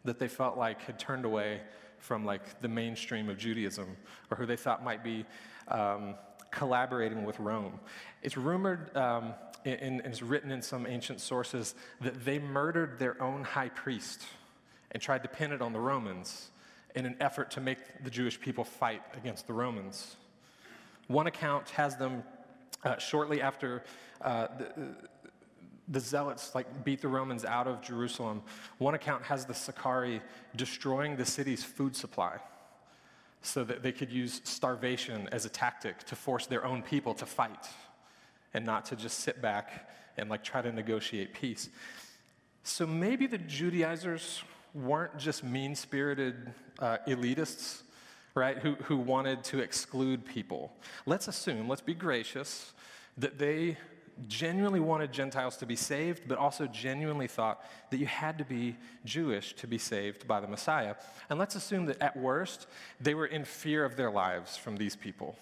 that 0.06 0.20
they 0.20 0.28
felt 0.28 0.56
like 0.56 0.82
had 0.82 1.00
turned 1.00 1.26
away 1.26 1.62
from 2.04 2.26
like 2.26 2.60
the 2.62 2.68
mainstream 2.68 3.30
of 3.30 3.38
Judaism 3.38 3.96
or 4.30 4.36
who 4.36 4.46
they 4.46 4.58
thought 4.58 4.84
might 4.84 5.04
be 5.04 5.26
um, 5.70 6.16
collaborating 6.52 7.24
with 7.24 7.40
Rome. 7.40 7.80
It's 8.22 8.36
rumored, 8.36 8.96
um, 8.96 9.34
and 9.66 10.02
it's 10.02 10.22
written 10.22 10.52
in 10.52 10.62
some 10.62 10.86
ancient 10.86 11.22
sources, 11.22 11.76
that 12.02 12.26
they 12.26 12.40
murdered 12.40 13.00
their 13.00 13.22
own 13.24 13.44
high 13.44 13.70
priest 13.70 14.22
and 14.92 15.02
tried 15.02 15.24
to 15.24 15.30
pin 15.30 15.54
it 15.54 15.62
on 15.62 15.72
the 15.72 15.80
Romans 15.80 16.52
in 16.94 17.06
an 17.06 17.16
effort 17.22 17.52
to 17.52 17.62
make 17.62 17.80
the 18.04 18.10
Jewish 18.10 18.40
people 18.40 18.66
fight 18.66 19.02
against 19.16 19.48
the 19.48 19.54
Romans. 19.54 20.18
One 21.08 21.28
account 21.28 21.70
has 21.70 21.96
them 21.96 22.24
uh, 22.84 22.98
shortly 22.98 23.42
after 23.42 23.84
uh, 24.22 24.48
the, 24.58 24.96
the 25.88 26.00
zealots 26.00 26.56
like 26.56 26.84
beat 26.84 27.02
the 27.02 27.08
Romans 27.08 27.44
out 27.46 27.68
of 27.68 27.82
Jerusalem. 27.82 28.42
One 28.78 28.94
account 28.94 29.24
has 29.24 29.46
the 29.46 29.54
Sicarii 29.54 30.22
destroying 30.56 31.16
the 31.16 31.26
city's 31.26 31.64
food 31.64 31.96
supply 31.96 32.40
so 33.42 33.64
that 33.66 33.84
they 33.84 33.92
could 33.92 34.12
use 34.12 34.42
starvation 34.46 35.28
as 35.32 35.46
a 35.46 35.50
tactic 35.50 36.00
to 36.06 36.16
force 36.16 36.46
their 36.46 36.66
own 36.66 36.82
people 36.82 37.14
to 37.16 37.26
fight 37.26 37.68
and 38.54 38.66
not 38.66 38.86
to 38.86 38.96
just 38.96 39.20
sit 39.20 39.42
back 39.42 39.90
and 40.18 40.30
like 40.30 40.44
try 40.44 40.62
to 40.62 40.72
negotiate 40.72 41.34
peace. 41.34 41.70
So 42.64 42.88
maybe 42.88 43.28
the 43.28 43.38
Judaizers 43.38 44.44
weren't 44.74 45.18
just 45.18 45.44
mean 45.44 45.76
spirited 45.76 46.54
uh, 46.80 46.98
elitists, 47.08 47.82
right, 48.36 48.58
who, 48.58 48.76
who 48.76 48.98
wanted 48.98 49.44
to 49.46 49.60
exclude 49.60 50.26
people. 50.26 50.72
Let's 51.06 51.28
assume, 51.28 51.68
let's 51.68 51.82
be 51.82 51.94
gracious, 51.94 52.74
that 53.18 53.38
they 53.38 53.78
genuinely 54.28 54.80
wanted 54.80 55.12
Gentiles 55.12 55.58
to 55.58 55.66
be 55.66 55.76
saved, 55.76 56.24
but 56.28 56.38
also 56.38 56.68
genuinely 56.68 57.28
thought 57.28 57.64
that 57.90 57.98
you 57.98 58.06
had 58.06 58.38
to 58.38 58.46
be 58.46 58.76
Jewish 59.06 59.54
to 59.56 59.68
be 59.68 59.78
saved 59.78 60.28
by 60.28 60.40
the 60.40 60.48
Messiah. 60.48 60.96
And 61.30 61.40
let's 61.40 61.56
assume 61.56 61.86
that 61.88 62.02
at 62.02 62.16
worst, 62.16 62.68
they 63.00 63.16
were 63.16 63.26
in 63.26 63.46
fear 63.46 63.86
of 63.86 63.96
their 63.96 64.12
lives 64.12 64.58
from 64.58 64.78
these 64.78 64.96
people. 64.96 65.36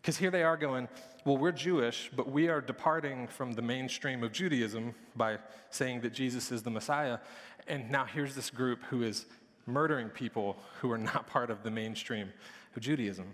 Because 0.00 0.16
here 0.16 0.30
they 0.30 0.42
are 0.42 0.56
going, 0.56 0.88
well, 1.24 1.36
we're 1.36 1.52
Jewish, 1.52 2.10
but 2.14 2.30
we 2.30 2.48
are 2.48 2.60
departing 2.60 3.26
from 3.26 3.52
the 3.52 3.62
mainstream 3.62 4.22
of 4.22 4.30
Judaism 4.30 4.94
by 5.16 5.38
saying 5.70 6.02
that 6.02 6.12
Jesus 6.12 6.52
is 6.52 6.62
the 6.62 6.70
Messiah. 6.70 7.18
And 7.66 7.90
now 7.90 8.04
here's 8.04 8.34
this 8.34 8.50
group 8.50 8.82
who 8.84 9.02
is 9.02 9.26
murdering 9.66 10.08
people 10.08 10.56
who 10.80 10.92
are 10.92 10.98
not 10.98 11.26
part 11.26 11.50
of 11.50 11.64
the 11.64 11.70
mainstream 11.70 12.32
of 12.76 12.82
Judaism. 12.82 13.26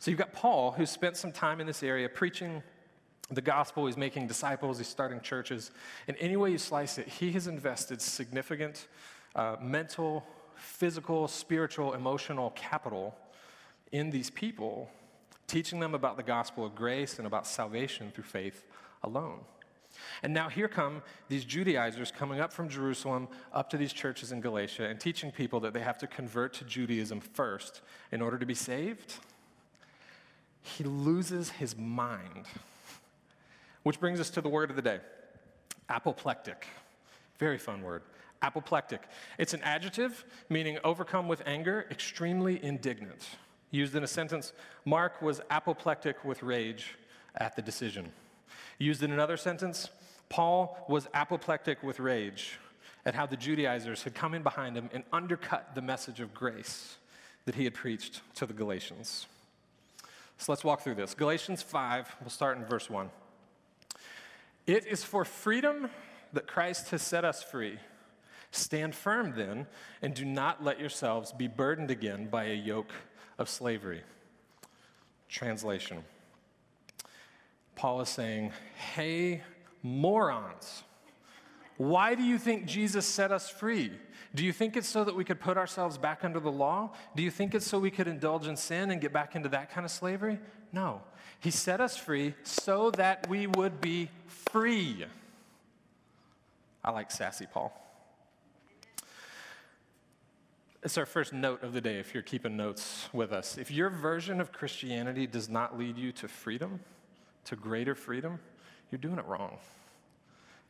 So 0.00 0.10
you've 0.10 0.18
got 0.18 0.32
Paul, 0.32 0.72
who 0.72 0.86
spent 0.86 1.18
some 1.18 1.30
time 1.30 1.60
in 1.60 1.66
this 1.66 1.82
area 1.82 2.08
preaching 2.08 2.62
the 3.30 3.42
gospel, 3.42 3.84
he's 3.84 3.98
making 3.98 4.28
disciples, 4.28 4.78
he's 4.78 4.88
starting 4.88 5.20
churches. 5.20 5.72
And 6.08 6.16
any 6.18 6.36
way 6.36 6.50
you 6.50 6.58
slice 6.58 6.96
it, 6.96 7.06
he 7.06 7.32
has 7.32 7.46
invested 7.46 8.00
significant 8.00 8.88
uh, 9.36 9.56
mental, 9.60 10.24
physical, 10.54 11.28
spiritual, 11.28 11.92
emotional 11.92 12.50
capital 12.56 13.14
in 13.92 14.08
these 14.08 14.30
people, 14.30 14.88
teaching 15.46 15.80
them 15.80 15.94
about 15.94 16.16
the 16.16 16.22
gospel 16.22 16.64
of 16.64 16.74
grace 16.74 17.18
and 17.18 17.26
about 17.26 17.46
salvation 17.46 18.10
through 18.10 18.24
faith 18.24 18.64
alone. 19.02 19.40
And 20.22 20.32
now 20.32 20.48
here 20.48 20.68
come 20.68 21.02
these 21.28 21.44
Judaizers 21.44 22.10
coming 22.10 22.40
up 22.40 22.54
from 22.54 22.70
Jerusalem 22.70 23.28
up 23.52 23.68
to 23.68 23.76
these 23.76 23.92
churches 23.92 24.32
in 24.32 24.40
Galatia 24.40 24.86
and 24.88 24.98
teaching 24.98 25.30
people 25.30 25.60
that 25.60 25.74
they 25.74 25.80
have 25.80 25.98
to 25.98 26.06
convert 26.06 26.54
to 26.54 26.64
Judaism 26.64 27.20
first 27.20 27.82
in 28.10 28.22
order 28.22 28.38
to 28.38 28.46
be 28.46 28.54
saved 28.54 29.16
he 30.62 30.84
loses 30.84 31.50
his 31.50 31.76
mind. 31.76 32.46
Which 33.82 33.98
brings 33.98 34.20
us 34.20 34.30
to 34.30 34.40
the 34.40 34.48
word 34.48 34.70
of 34.70 34.76
the 34.76 34.82
day 34.82 35.00
apoplectic. 35.88 36.66
Very 37.38 37.58
fun 37.58 37.82
word. 37.82 38.02
Apoplectic. 38.42 39.02
It's 39.38 39.54
an 39.54 39.62
adjective 39.62 40.24
meaning 40.48 40.78
overcome 40.84 41.26
with 41.26 41.42
anger, 41.46 41.86
extremely 41.90 42.62
indignant. 42.62 43.28
Used 43.70 43.94
in 43.94 44.04
a 44.04 44.06
sentence, 44.06 44.52
Mark 44.84 45.20
was 45.20 45.40
apoplectic 45.50 46.24
with 46.24 46.42
rage 46.42 46.96
at 47.36 47.56
the 47.56 47.62
decision. 47.62 48.12
Used 48.78 49.02
in 49.02 49.12
another 49.12 49.36
sentence, 49.36 49.90
Paul 50.28 50.84
was 50.88 51.08
apoplectic 51.12 51.82
with 51.82 52.00
rage 52.00 52.58
at 53.04 53.14
how 53.14 53.26
the 53.26 53.36
Judaizers 53.36 54.02
had 54.02 54.14
come 54.14 54.34
in 54.34 54.42
behind 54.42 54.76
him 54.76 54.90
and 54.92 55.04
undercut 55.12 55.74
the 55.74 55.82
message 55.82 56.20
of 56.20 56.34
grace 56.34 56.96
that 57.46 57.54
he 57.54 57.64
had 57.64 57.74
preached 57.74 58.20
to 58.36 58.46
the 58.46 58.52
Galatians. 58.52 59.26
So 60.40 60.52
let's 60.52 60.64
walk 60.64 60.80
through 60.80 60.94
this. 60.94 61.12
Galatians 61.12 61.60
5, 61.60 62.16
we'll 62.22 62.30
start 62.30 62.56
in 62.56 62.64
verse 62.64 62.88
1. 62.88 63.10
It 64.66 64.86
is 64.86 65.04
for 65.04 65.26
freedom 65.26 65.90
that 66.32 66.46
Christ 66.46 66.88
has 66.92 67.02
set 67.02 67.26
us 67.26 67.42
free. 67.42 67.78
Stand 68.50 68.94
firm 68.94 69.34
then, 69.36 69.66
and 70.00 70.14
do 70.14 70.24
not 70.24 70.64
let 70.64 70.80
yourselves 70.80 71.30
be 71.32 71.46
burdened 71.46 71.90
again 71.90 72.28
by 72.28 72.44
a 72.44 72.54
yoke 72.54 72.90
of 73.38 73.50
slavery. 73.50 74.02
Translation 75.28 76.04
Paul 77.76 78.00
is 78.00 78.08
saying, 78.08 78.52
Hey, 78.94 79.42
morons, 79.82 80.84
why 81.80 82.14
do 82.14 82.22
you 82.22 82.36
think 82.36 82.66
Jesus 82.66 83.06
set 83.06 83.32
us 83.32 83.48
free? 83.48 83.90
Do 84.34 84.44
you 84.44 84.52
think 84.52 84.76
it's 84.76 84.86
so 84.86 85.02
that 85.02 85.16
we 85.16 85.24
could 85.24 85.40
put 85.40 85.56
ourselves 85.56 85.96
back 85.96 86.26
under 86.26 86.38
the 86.38 86.52
law? 86.52 86.90
Do 87.16 87.22
you 87.22 87.30
think 87.30 87.54
it's 87.54 87.66
so 87.66 87.78
we 87.78 87.90
could 87.90 88.06
indulge 88.06 88.46
in 88.46 88.54
sin 88.58 88.90
and 88.90 89.00
get 89.00 89.14
back 89.14 89.34
into 89.34 89.48
that 89.48 89.70
kind 89.70 89.86
of 89.86 89.90
slavery? 89.90 90.38
No. 90.74 91.00
He 91.38 91.50
set 91.50 91.80
us 91.80 91.96
free 91.96 92.34
so 92.42 92.90
that 92.90 93.30
we 93.30 93.46
would 93.46 93.80
be 93.80 94.10
free. 94.26 95.06
I 96.84 96.90
like 96.90 97.10
sassy 97.10 97.46
Paul. 97.50 97.72
It's 100.82 100.98
our 100.98 101.06
first 101.06 101.32
note 101.32 101.62
of 101.62 101.72
the 101.72 101.80
day 101.80 101.98
if 101.98 102.12
you're 102.12 102.22
keeping 102.22 102.58
notes 102.58 103.08
with 103.14 103.32
us. 103.32 103.56
If 103.56 103.70
your 103.70 103.88
version 103.88 104.38
of 104.38 104.52
Christianity 104.52 105.26
does 105.26 105.48
not 105.48 105.78
lead 105.78 105.96
you 105.96 106.12
to 106.12 106.28
freedom, 106.28 106.80
to 107.46 107.56
greater 107.56 107.94
freedom, 107.94 108.38
you're 108.90 108.98
doing 108.98 109.18
it 109.18 109.24
wrong. 109.24 109.56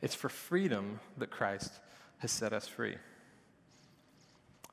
It's 0.01 0.15
for 0.15 0.29
freedom 0.29 0.99
that 1.17 1.29
Christ 1.29 1.71
has 2.19 2.31
set 2.31 2.53
us 2.53 2.67
free. 2.67 2.95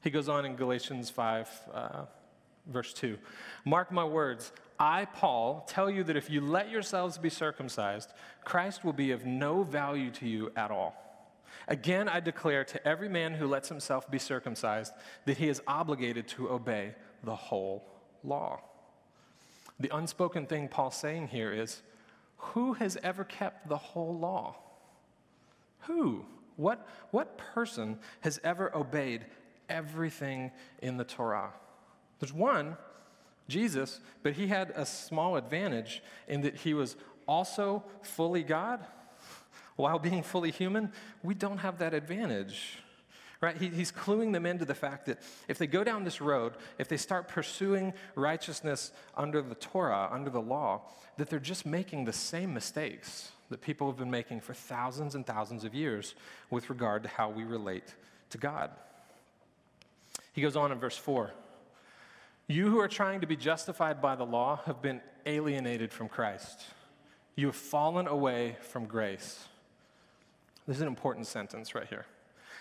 He 0.03 0.11
goes 0.11 0.29
on 0.29 0.45
in 0.45 0.57
Galatians 0.57 1.11
5, 1.11 1.49
uh, 1.73 2.05
verse 2.67 2.93
2 2.95 3.19
Mark 3.65 3.91
my 3.93 4.05
words, 4.05 4.53
I, 4.79 5.07
Paul, 5.07 5.67
tell 5.69 5.91
you 5.91 6.05
that 6.05 6.17
if 6.17 6.31
you 6.31 6.41
let 6.41 6.71
yourselves 6.71 7.19
be 7.19 7.31
circumcised, 7.31 8.13
Christ 8.45 8.85
will 8.85 8.93
be 8.93 9.11
of 9.11 9.27
no 9.27 9.65
value 9.65 10.11
to 10.13 10.29
you 10.29 10.53
at 10.57 10.71
all. 10.71 10.95
Again, 11.67 12.09
I 12.09 12.21
declare 12.21 12.65
to 12.65 12.89
every 12.89 13.09
man 13.09 13.35
who 13.35 13.47
lets 13.47 13.69
himself 13.69 14.11
be 14.11 14.19
circumcised 14.19 14.93
that 15.27 15.37
he 15.37 15.49
is 15.49 15.61
obligated 15.67 16.29
to 16.29 16.49
obey 16.51 16.95
the 17.25 17.35
whole 17.35 17.85
law. 18.23 18.61
The 19.81 19.95
unspoken 19.95 20.47
thing 20.47 20.69
Paul's 20.69 20.97
saying 20.97 21.29
here 21.29 21.53
is 21.53 21.83
who 22.37 22.75
has 22.75 22.97
ever 23.03 23.25
kept 23.25 23.69
the 23.69 23.77
whole 23.77 24.17
law? 24.17 24.57
Who? 25.81 26.25
What, 26.57 26.87
what 27.11 27.39
person 27.39 27.99
has 28.21 28.41
ever 28.43 28.75
obeyed 28.77 29.25
everything 29.69 30.51
in 30.83 30.97
the 30.97 31.05
Torah. 31.05 31.53
There's 32.21 32.33
one, 32.33 32.77
Jesus, 33.49 34.01
but 34.23 34.33
he 34.33 34.49
had 34.49 34.73
a 34.75 34.85
small 34.85 35.37
advantage 35.37 36.03
in 36.27 36.43
that 36.43 36.57
he 36.57 36.75
was 36.75 36.97
also 37.27 37.85
fully 38.03 38.43
God 38.43 38.85
while 39.77 39.99
being 39.99 40.23
fully 40.23 40.51
human. 40.51 40.93
We 41.23 41.35
don't 41.35 41.59
have 41.59 41.79
that 41.79 41.95
advantage. 41.95 42.79
Right? 43.41 43.57
He, 43.57 43.69
he's 43.69 43.93
cluing 43.93 44.33
them 44.33 44.47
into 44.47 44.65
the 44.65 44.75
fact 44.75 45.07
that 45.07 45.21
if 45.47 45.59
they 45.59 45.69
go 45.69 45.85
down 45.85 46.03
this 46.03 46.21
road, 46.21 46.55
if 46.77 46.89
they 46.89 46.97
start 46.97 47.29
pursuing 47.29 47.95
righteousness 48.17 48.91
under 49.17 49.41
the 49.41 49.55
Torah, 49.55 50.09
under 50.11 50.29
the 50.29 50.41
law, 50.41 50.83
that 51.19 51.31
they're 51.31 51.39
just 51.39 51.65
making 51.65 52.05
the 52.05 52.13
same 52.13 52.53
mistakes 52.53 53.31
that 53.51 53.61
people 53.61 53.87
have 53.87 53.97
been 53.97 54.11
making 54.11 54.41
for 54.41 54.55
thousands 54.55 55.15
and 55.15 55.27
thousands 55.27 55.65
of 55.65 55.75
years 55.75 56.15
with 56.51 56.69
regard 56.69 57.03
to 57.03 57.09
how 57.09 57.31
we 57.31 57.45
relate 57.45 57.95
to 58.31 58.39
God. 58.39 58.71
He 60.33 60.43
goes 60.43 60.57
on 60.57 60.71
in 60.73 60.79
verse 60.79 60.97
4 60.97 61.33
You 62.47 62.69
who 62.69 62.79
are 62.79 62.89
trying 62.89 63.21
to 63.23 63.27
be 63.27 63.37
justified 63.37 64.01
by 64.01 64.17
the 64.17 64.27
law 64.27 64.61
have 64.67 64.83
been 64.83 65.01
alienated 65.27 65.93
from 65.93 66.09
Christ. 66.09 66.65
You 67.37 67.47
have 67.47 67.57
fallen 67.57 68.07
away 68.07 68.57
from 68.61 68.87
grace. 68.87 69.47
This 70.67 70.77
is 70.77 70.83
an 70.83 70.89
important 70.89 71.27
sentence 71.27 71.75
right 71.75 71.87
here. 71.89 72.05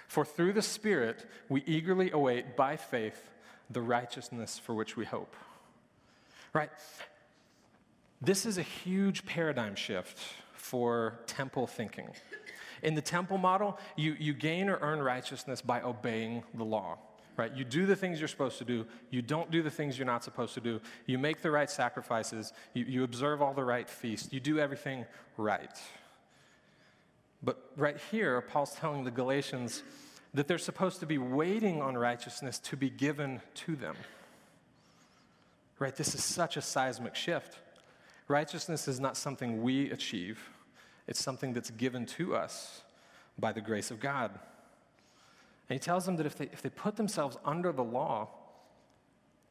For 0.08 0.24
through 0.24 0.54
the 0.54 0.62
Spirit 0.62 1.26
we 1.50 1.64
eagerly 1.66 2.12
await 2.12 2.56
by 2.56 2.78
faith 2.78 3.30
the 3.70 3.82
righteousness 3.82 4.58
for 4.58 4.74
which 4.74 4.96
we 4.96 5.04
hope. 5.04 5.36
Right? 6.54 6.70
This 8.22 8.46
is 8.46 8.58
a 8.58 8.64
huge 8.64 9.26
paradigm 9.26 9.76
shift 9.76 10.20
for 10.58 11.20
temple 11.28 11.68
thinking. 11.68 12.10
In 12.84 12.96
the 12.96 13.02
temple 13.02 13.38
model, 13.38 13.80
you, 13.96 14.16
you 14.20 14.34
gain 14.34 14.70
or 14.70 14.78
earn 14.82 15.02
righteousness 15.02 15.62
by 15.62 15.82
obeying 15.82 16.44
the 16.54 16.66
law 16.66 16.98
right? 17.38 17.56
You 17.56 17.64
do 17.64 17.86
the 17.86 17.96
things 17.96 18.20
you're 18.20 18.28
supposed 18.28 18.58
to 18.58 18.66
do. 18.66 18.86
You 19.12 19.22
don't 19.22 19.52
do 19.52 19.62
the 19.62 19.70
things 19.70 19.98
you're 19.98 20.08
not 20.08 20.24
supposed 20.24 20.56
to 20.56 20.60
do. 20.60 20.82
You 21.06 21.20
make 21.20 21.42
the 21.42 21.52
right 21.52 21.70
sacrifices. 21.70 22.52
You, 22.74 22.86
you 22.86 23.04
observe 23.04 23.42
all 23.42 23.54
the 23.54 23.64
right 23.64 23.88
feasts. 23.88 24.34
You 24.34 24.40
do 24.40 24.58
everything 24.60 25.06
right. 25.38 25.78
But 27.44 27.72
right 27.78 27.98
here, 28.10 28.42
Paul's 28.42 28.74
telling 28.74 29.04
the 29.04 29.12
Galatians 29.12 29.84
that 30.34 30.48
they're 30.48 30.58
supposed 30.58 31.00
to 31.00 31.06
be 31.06 31.20
waiting 31.20 31.82
on 31.82 31.96
righteousness 31.96 32.60
to 32.60 32.76
be 32.76 32.90
given 32.90 33.42
to 33.54 33.76
them. 33.76 33.96
Right? 35.80 35.96
This 35.96 36.16
is 36.16 36.24
such 36.24 36.58
a 36.58 36.62
seismic 36.62 37.16
shift. 37.16 37.60
Righteousness 38.28 38.88
is 38.88 39.00
not 39.00 39.16
something 39.16 39.62
we 39.62 39.90
achieve, 39.92 40.50
it's 41.08 41.24
something 41.24 41.54
that's 41.54 41.72
given 41.72 42.06
to 42.06 42.36
us 42.36 42.82
by 43.40 43.54
the 43.54 43.62
grace 43.62 43.92
of 43.92 44.00
God. 44.00 44.32
And 45.70 45.76
he 45.76 45.80
tells 45.80 46.06
them 46.06 46.16
that 46.18 46.26
if 46.26 46.36
they, 46.36 46.46
if 46.46 46.62
they 46.62 46.70
put 46.70 46.96
themselves 46.96 47.38
under 47.46 47.72
the 47.72 47.84
law 47.84 48.30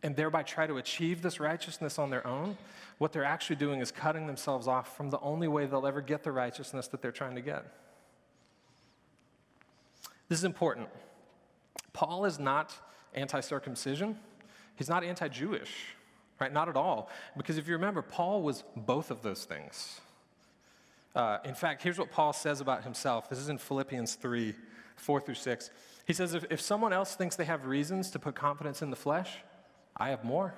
and 0.03 0.17
thereby 0.17 0.43
try 0.43 0.67
to 0.67 0.77
achieve 0.77 1.23
this 1.23 1.41
righteousness 1.41 1.99
on 1.99 2.11
their 2.11 2.27
own, 2.27 2.57
what 2.99 3.13
they're 3.13 3.25
actually 3.25 3.57
doing 3.57 3.81
is 3.81 3.91
cutting 3.91 4.27
themselves 4.27 4.67
off 4.67 4.97
from 4.97 5.11
the 5.11 5.21
only 5.21 5.49
way 5.49 5.67
they'll 5.67 5.87
ever 5.87 6.01
get 6.01 6.23
the 6.23 6.33
righteousness 6.33 6.89
that 6.89 7.03
they're 7.03 7.13
trying 7.13 7.35
to 7.35 7.41
get. 7.41 7.65
This 10.29 10.39
is 10.39 10.45
important. 10.45 10.89
Paul 11.93 12.25
is 12.25 12.39
not 12.39 12.75
anti 13.15 13.41
circumcision, 13.41 14.19
he's 14.77 14.89
not 14.89 15.05
anti 15.05 15.29
Jewish, 15.29 15.95
right? 16.41 16.53
Not 16.53 16.69
at 16.69 16.77
all. 16.77 17.11
Because 17.37 17.59
if 17.59 17.67
you 17.67 17.75
remember, 17.75 18.03
Paul 18.03 18.43
was 18.43 18.65
both 18.77 19.11
of 19.11 19.23
those 19.23 19.45
things. 19.45 20.01
Uh, 21.15 21.39
in 21.45 21.55
fact, 21.55 21.83
here's 21.83 21.99
what 21.99 22.11
Paul 22.11 22.33
says 22.33 22.61
about 22.61 22.85
himself. 22.85 23.31
This 23.31 23.39
is 23.39 23.49
in 23.49 23.59
Philippians 23.59 24.15
3 24.17 24.55
4 24.97 25.21
through 25.21 25.35
6. 25.35 25.71
He 26.07 26.13
says, 26.13 26.35
if, 26.35 26.45
if 26.51 26.61
someone 26.61 26.93
else 26.93 27.15
thinks 27.15 27.37
they 27.37 27.45
have 27.45 27.67
reasons 27.67 28.11
to 28.13 28.19
put 28.19 28.35
confidence 28.35 28.81
in 28.81 28.91
the 28.91 28.97
flesh, 28.97 29.39
I 29.97 30.11
have 30.11 30.25
more. 30.25 30.55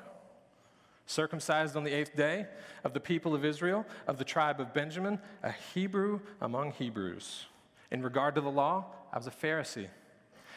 Circumcised 1.06 1.74
on 1.74 1.84
the 1.84 1.92
eighth 1.92 2.14
day 2.14 2.46
of 2.84 2.92
the 2.92 3.00
people 3.00 3.34
of 3.34 3.44
Israel, 3.44 3.86
of 4.06 4.18
the 4.18 4.24
tribe 4.24 4.60
of 4.60 4.74
Benjamin, 4.74 5.18
a 5.42 5.52
Hebrew 5.74 6.20
among 6.40 6.72
Hebrews. 6.72 7.46
In 7.90 8.02
regard 8.02 8.34
to 8.34 8.40
the 8.40 8.50
law, 8.50 8.86
I 9.12 9.16
was 9.16 9.26
a 9.26 9.30
Pharisee. 9.30 9.88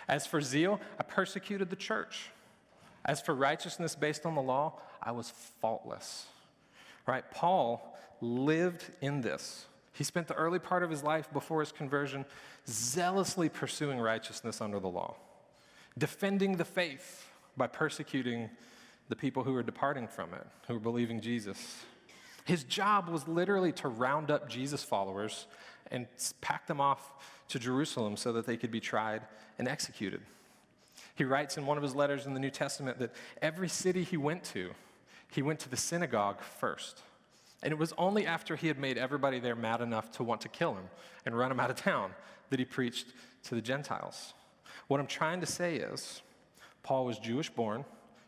As 0.08 0.28
for 0.28 0.42
zeal, 0.42 0.82
I 1.00 1.04
persecuted 1.04 1.70
the 1.70 1.76
church. 1.76 2.32
As 3.06 3.22
for 3.22 3.34
righteousness 3.34 3.96
based 3.96 4.26
on 4.26 4.36
the 4.36 4.42
law, 4.42 4.74
I 5.02 5.12
was 5.12 5.32
faultless. 5.62 6.26
Right? 7.08 7.24
Paul 7.32 7.98
lived 8.22 8.86
in 9.02 9.22
this. 9.22 9.66
He 9.94 10.04
spent 10.04 10.28
the 10.28 10.36
early 10.36 10.60
part 10.60 10.84
of 10.84 10.90
his 10.90 11.04
life 11.04 11.32
before 11.34 11.60
his 11.60 11.72
conversion 11.72 12.26
zealously 12.68 13.50
pursuing 13.50 14.00
righteousness 14.00 14.62
under 14.62 14.80
the 14.80 14.88
law, 14.88 15.16
defending 15.98 16.58
the 16.58 16.66
faith 16.66 17.26
by 17.58 17.68
persecuting 17.68 18.50
the 19.10 19.16
people 19.16 19.44
who 19.44 19.54
were 19.54 19.64
departing 19.64 20.08
from 20.08 20.34
it, 20.34 20.48
who 20.68 20.76
were 20.76 20.80
believing 20.80 21.20
Jesus. 21.20 21.84
His 22.46 22.64
job 22.64 23.10
was 23.10 23.28
literally 23.28 23.72
to 23.74 23.88
round 23.88 24.32
up 24.32 24.50
Jesus 24.50 24.84
followers 24.84 25.48
and 25.92 26.08
pack 26.40 26.68
them 26.68 26.80
off 26.80 27.14
to 27.50 27.60
Jerusalem 27.60 28.16
so 28.16 28.32
that 28.34 28.46
they 28.46 28.56
could 28.56 28.72
be 28.72 28.80
tried 28.80 29.22
and 29.60 29.68
executed. 29.68 30.22
He 31.16 31.26
writes 31.26 31.58
in 31.58 31.66
one 31.66 31.78
of 31.78 31.84
his 31.84 31.94
letters 31.94 32.26
in 32.26 32.34
the 32.34 32.40
New 32.40 32.50
Testament 32.50 33.00
that 33.00 33.12
every 33.42 33.68
city 33.68 34.04
he 34.04 34.18
went 34.18 34.44
to, 34.46 34.72
he 35.32 35.42
went 35.42 35.60
to 35.62 35.70
the 35.70 35.78
synagogue 35.78 36.42
first. 36.42 37.02
And 37.64 37.72
it 37.72 37.78
was 37.78 37.94
only 37.98 38.28
after 38.28 38.56
he 38.56 38.68
had 38.68 38.78
made 38.78 38.98
everybody 38.98 39.40
there 39.40 39.56
mad 39.56 39.82
enough 39.82 40.12
to 40.14 40.24
want 40.24 40.42
to 40.42 40.50
kill 40.50 40.74
him 40.74 40.86
and 41.26 41.38
run 41.38 41.52
him 41.52 41.60
out 41.60 41.70
of 41.70 41.78
town 41.78 42.12
that 42.50 42.60
he 42.60 42.66
preached 42.66 43.08
to 43.44 43.56
the 43.56 43.62
Gentiles. 43.62 44.34
What 44.88 45.00
I'm 45.00 45.08
trying 45.08 45.40
to 45.42 45.48
say 45.48 45.78
is, 45.78 46.22
Paul 46.84 47.06
was 47.06 47.18
Jewish 47.18 47.50
born, 47.50 47.86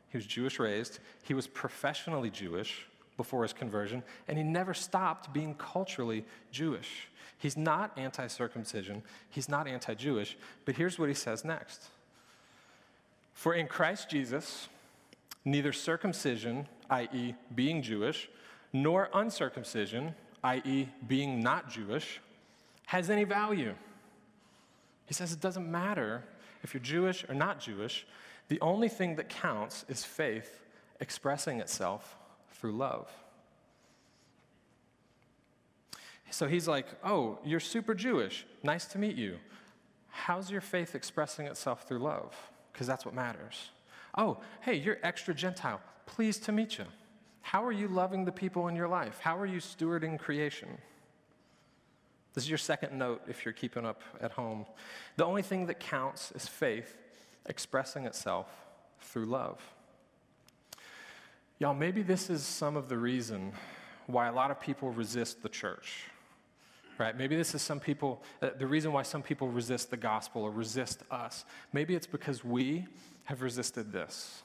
he 0.10 0.18
was 0.18 0.26
Jewish 0.26 0.60
raised, 0.60 1.00
he 1.24 1.34
was 1.34 1.48
professionally 1.48 2.30
Jewish 2.30 2.86
before 3.18 3.44
his 3.44 3.54
conversion, 3.54 4.04
and 4.28 4.38
he 4.38 4.44
never 4.44 4.74
stopped 4.74 5.34
being 5.34 5.56
culturally 5.56 6.24
Jewish. 6.52 7.08
He's 7.38 7.58
not 7.58 7.92
anti 7.98 8.28
circumcision, 8.28 9.04
he's 9.30 9.50
not 9.50 9.68
anti 9.68 9.96
Jewish, 9.96 10.38
but 10.66 10.76
here's 10.76 10.98
what 10.98 11.10
he 11.10 11.16
says 11.16 11.44
next 11.44 11.90
For 13.34 13.54
in 13.54 13.68
Christ 13.68 14.10
Jesus, 14.10 14.70
neither 15.46 15.74
circumcision, 15.74 16.68
i.e., 16.90 17.36
being 17.54 17.82
Jewish, 17.82 18.30
nor 18.72 19.10
uncircumcision, 19.14 20.16
i.e., 20.44 20.90
being 21.08 21.42
not 21.42 21.70
Jewish, 21.70 22.22
has 22.88 23.10
any 23.10 23.24
value. 23.24 23.74
He 25.06 25.14
says 25.14 25.32
it 25.32 25.42
doesn't 25.42 25.70
matter 25.70 26.24
if 26.64 26.74
you're 26.74 26.82
Jewish 26.82 27.26
or 27.28 27.36
not 27.36 27.60
Jewish. 27.60 28.06
The 28.48 28.60
only 28.62 28.90
thing 28.90 29.16
that 29.16 29.30
counts 29.30 29.86
is 29.88 30.04
faith 30.04 30.62
expressing 31.00 31.60
itself 31.60 32.18
through 32.54 32.74
love. 32.74 33.10
So 36.30 36.48
he's 36.48 36.68
like, 36.68 36.88
Oh, 37.04 37.38
you're 37.46 37.60
super 37.60 37.94
Jewish. 37.94 38.46
Nice 38.64 38.86
to 38.88 38.98
meet 38.98 39.16
you. 39.16 39.38
How's 40.10 40.50
your 40.50 40.62
faith 40.62 40.96
expressing 40.96 41.46
itself 41.46 41.88
through 41.88 42.00
love? 42.00 42.36
Because 42.72 42.88
that's 42.88 43.06
what 43.06 43.14
matters. 43.14 43.70
Oh, 44.16 44.38
hey, 44.62 44.76
you're 44.76 44.98
extra 45.04 45.34
Gentile. 45.34 45.82
Pleased 46.06 46.44
to 46.46 46.52
meet 46.52 46.78
you. 46.78 46.86
How 47.42 47.66
are 47.66 47.72
you 47.72 47.88
loving 47.88 48.26
the 48.26 48.32
people 48.32 48.68
in 48.68 48.76
your 48.76 48.88
life? 48.88 49.20
How 49.20 49.38
are 49.38 49.46
you 49.46 49.60
stewarding 49.60 50.18
creation? 50.20 50.70
This 52.34 52.46
is 52.46 52.50
your 52.50 52.58
second 52.58 52.98
note 52.98 53.22
if 53.28 53.46
you're 53.46 53.54
keeping 53.54 53.86
up 53.86 54.02
at 54.22 54.32
home. 54.32 54.66
The 55.18 55.26
only 55.26 55.42
thing 55.42 55.68
that 55.68 55.80
counts 55.80 56.32
is 56.32 56.48
faith 56.48 56.96
expressing 57.46 58.06
itself 58.06 58.48
through 59.00 59.26
love. 59.26 59.62
Y'all, 61.60 61.74
maybe 61.74 62.02
this 62.02 62.30
is 62.30 62.44
some 62.44 62.76
of 62.76 62.90
the 62.90 62.98
reason 62.98 63.52
why 64.08 64.28
a 64.28 64.34
lot 64.34 64.52
of 64.52 64.60
people 64.60 64.92
resist 64.92 65.44
the 65.44 65.50
church. 65.50 66.06
Right? 66.98 67.18
Maybe 67.18 67.36
this 67.36 67.56
is 67.56 67.62
some 67.62 67.80
people, 67.80 68.22
uh, 68.42 68.52
the 68.58 68.68
reason 68.68 68.94
why 68.94 69.04
some 69.04 69.24
people 69.24 69.50
resist 69.50 69.90
the 69.90 69.98
gospel 69.98 70.44
or 70.44 70.52
resist 70.52 71.04
us. 71.10 71.46
Maybe 71.72 71.96
it's 71.96 72.08
because 72.08 72.44
we 72.44 72.86
have 73.26 73.42
resisted 73.42 73.92
this. 73.92 74.44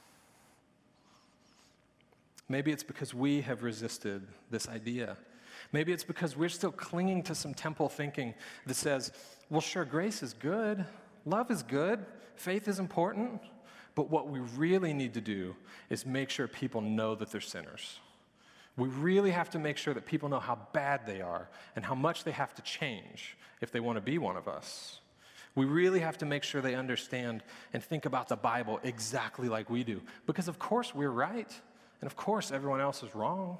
Maybe 2.47 2.71
it's 2.71 2.83
because 2.83 3.13
we 3.13 3.41
have 3.41 3.63
resisted 3.63 4.25
this 4.49 4.67
idea. 4.67 5.17
Maybe 5.71 5.91
it's 5.91 6.03
because 6.03 6.35
we're 6.35 6.49
still 6.49 6.71
clinging 6.71 7.23
to 7.23 7.35
some 7.35 7.53
temple 7.53 7.89
thinking 7.89 8.33
that 8.65 8.73
says, 8.73 9.11
well, 9.49 9.61
sure, 9.61 9.85
grace 9.85 10.23
is 10.23 10.33
good, 10.33 10.83
love 11.25 11.51
is 11.51 11.61
good, 11.61 12.03
faith 12.35 12.67
is 12.67 12.79
important, 12.79 13.41
but 13.93 14.09
what 14.09 14.29
we 14.29 14.39
really 14.39 14.93
need 14.93 15.13
to 15.13 15.21
do 15.21 15.55
is 15.89 16.05
make 16.05 16.29
sure 16.29 16.47
people 16.47 16.81
know 16.81 17.13
that 17.15 17.31
they're 17.31 17.41
sinners. 17.41 17.99
We 18.77 18.87
really 18.87 19.31
have 19.31 19.49
to 19.51 19.59
make 19.59 19.77
sure 19.77 19.93
that 19.93 20.05
people 20.05 20.29
know 20.29 20.39
how 20.39 20.57
bad 20.73 21.05
they 21.05 21.21
are 21.21 21.49
and 21.75 21.83
how 21.83 21.95
much 21.95 22.23
they 22.23 22.31
have 22.31 22.55
to 22.55 22.61
change 22.61 23.37
if 23.61 23.71
they 23.71 23.79
want 23.79 23.97
to 23.97 24.01
be 24.01 24.17
one 24.17 24.37
of 24.37 24.47
us. 24.47 25.01
We 25.55 25.65
really 25.65 25.99
have 25.99 26.17
to 26.19 26.25
make 26.25 26.43
sure 26.43 26.61
they 26.61 26.75
understand 26.75 27.43
and 27.73 27.83
think 27.83 28.05
about 28.05 28.27
the 28.27 28.35
Bible 28.35 28.79
exactly 28.83 29.49
like 29.49 29.69
we 29.69 29.83
do. 29.83 30.01
Because, 30.25 30.47
of 30.47 30.59
course, 30.59 30.93
we're 30.93 31.09
right. 31.09 31.53
And 32.01 32.09
of 32.09 32.15
course, 32.15 32.51
everyone 32.51 32.81
else 32.81 33.03
is 33.03 33.13
wrong. 33.15 33.57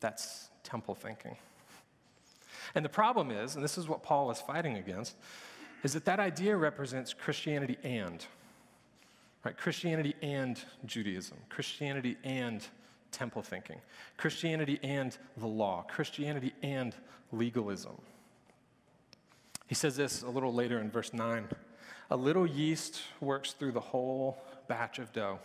That's 0.00 0.50
temple 0.64 0.94
thinking. 0.94 1.36
And 2.74 2.84
the 2.84 2.90
problem 2.90 3.30
is, 3.30 3.54
and 3.54 3.64
this 3.64 3.78
is 3.78 3.88
what 3.88 4.02
Paul 4.02 4.30
is 4.30 4.40
fighting 4.40 4.76
against, 4.76 5.16
is 5.82 5.92
that 5.94 6.04
that 6.04 6.20
idea 6.20 6.56
represents 6.56 7.12
Christianity 7.12 7.76
and, 7.82 8.24
right? 9.44 9.56
Christianity 9.56 10.14
and 10.22 10.62
Judaism, 10.86 11.38
Christianity 11.48 12.16
and 12.24 12.66
temple 13.10 13.42
thinking, 13.42 13.80
Christianity 14.16 14.78
and 14.82 15.16
the 15.36 15.46
law, 15.46 15.84
Christianity 15.88 16.52
and 16.62 16.94
legalism. 17.30 18.00
He 19.72 19.74
says 19.74 19.96
this 19.96 20.20
a 20.20 20.28
little 20.28 20.52
later 20.52 20.80
in 20.80 20.90
verse 20.90 21.14
9 21.14 21.48
A 22.10 22.16
little 22.16 22.46
yeast 22.46 23.00
works 23.22 23.52
through 23.52 23.72
the 23.72 23.80
whole 23.80 24.36
batch 24.68 24.98
of 24.98 25.14
dough. 25.14 25.38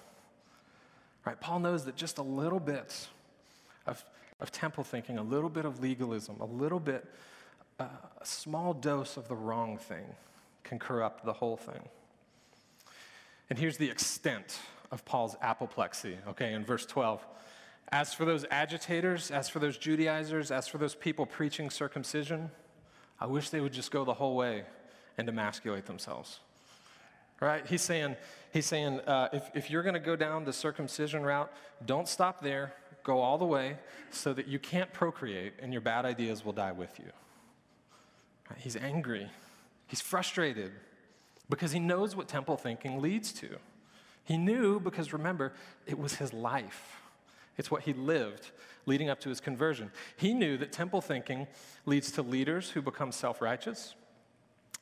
Right? 1.26 1.40
Paul 1.40 1.60
knows 1.60 1.86
that 1.86 1.96
just 1.96 2.18
a 2.18 2.24
little 2.24 2.60
bit 2.60 3.08
of, 3.86 4.04
of 4.42 4.52
temple 4.52 4.84
thinking, 4.84 5.18
a 5.18 5.24
little 5.24 5.50
bit 5.50 5.64
of 5.64 5.80
legalism, 5.80 6.42
a 6.42 6.46
little 6.46 6.82
bit, 6.82 7.06
uh, 7.80 7.86
a 8.20 8.26
small 8.26 8.74
dose 8.74 9.16
of 9.16 9.30
the 9.30 9.36
wrong 9.38 9.78
thing 9.78 10.04
can 10.66 10.78
corrupt 10.78 11.24
the 11.24 11.32
whole 11.32 11.56
thing. 11.56 11.88
And 13.50 13.58
here's 13.58 13.78
the 13.78 13.90
extent 13.90 14.60
of 14.92 15.06
Paul's 15.06 15.38
apoplexy, 15.42 16.18
okay, 16.28 16.52
in 16.52 16.66
verse 16.66 16.86
12. 16.86 17.26
As 17.94 18.14
for 18.14 18.26
those 18.26 18.46
agitators, 18.52 19.32
as 19.32 19.48
for 19.48 19.60
those 19.60 19.78
Judaizers, 19.78 20.52
as 20.52 20.68
for 20.68 20.80
those 20.80 20.96
people 20.96 21.26
preaching 21.26 21.70
circumcision, 21.70 22.52
I 23.20 23.26
wish 23.26 23.50
they 23.50 23.62
would 23.62 23.74
just 23.74 23.92
go 23.92 24.06
the 24.06 24.14
whole 24.14 24.36
way 24.36 24.64
and 25.18 25.28
emasculate 25.28 25.86
themselves 25.86 26.40
right? 27.40 27.66
He's 27.68 27.82
saying, 27.82 28.16
he's 28.52 28.66
saying 28.66 29.00
uh, 29.02 29.30
if, 29.34 29.50
if 29.54 29.70
you're 29.70 29.84
going 29.84 29.94
to 29.94 30.00
go 30.00 30.16
down 30.16 30.46
the 30.46 30.54
circumcision 30.54 31.24
route, 31.24 31.52
don't 31.86 32.08
stop 32.08 32.42
there. 32.42 32.74
Go 33.04 33.20
all 33.20 33.38
the 33.38 33.46
way 33.46 33.78
so 34.12 34.34
that 34.34 34.48
you 34.48 34.60
can't 34.60 34.92
procreate 34.92 35.54
and 35.60 35.72
your 35.72 35.82
bad 35.82 36.06
ideas 36.06 36.44
will 36.44 36.54
die 36.54 36.72
with 36.72 36.98
you. 37.00 37.12
Right? 38.50 38.60
He's 38.60 38.76
angry. 38.76 39.30
He's 39.88 40.02
frustrated 40.02 40.72
because 41.50 41.72
he 41.72 41.80
knows 41.80 42.16
what 42.16 42.28
temple 42.28 42.58
thinking 42.58 43.02
leads 43.02 43.32
to. 43.34 43.58
He 44.24 44.38
knew 44.38 44.80
because 44.80 45.14
remember, 45.14 45.54
it 45.86 45.98
was 45.98 46.16
his 46.16 46.34
life. 46.34 47.02
It's 47.58 47.72
what 47.72 47.84
he 47.84 47.94
lived 47.94 48.52
leading 48.86 49.10
up 49.10 49.20
to 49.22 49.30
his 49.30 49.40
conversion. 49.40 49.92
He 50.16 50.34
knew 50.34 50.58
that 50.58 50.72
temple 50.72 51.02
thinking 51.02 51.48
leads 51.86 52.12
to 52.14 52.22
leaders 52.22 52.70
who 52.70 52.82
become 52.82 53.12
self 53.12 53.42
righteous 53.42 53.96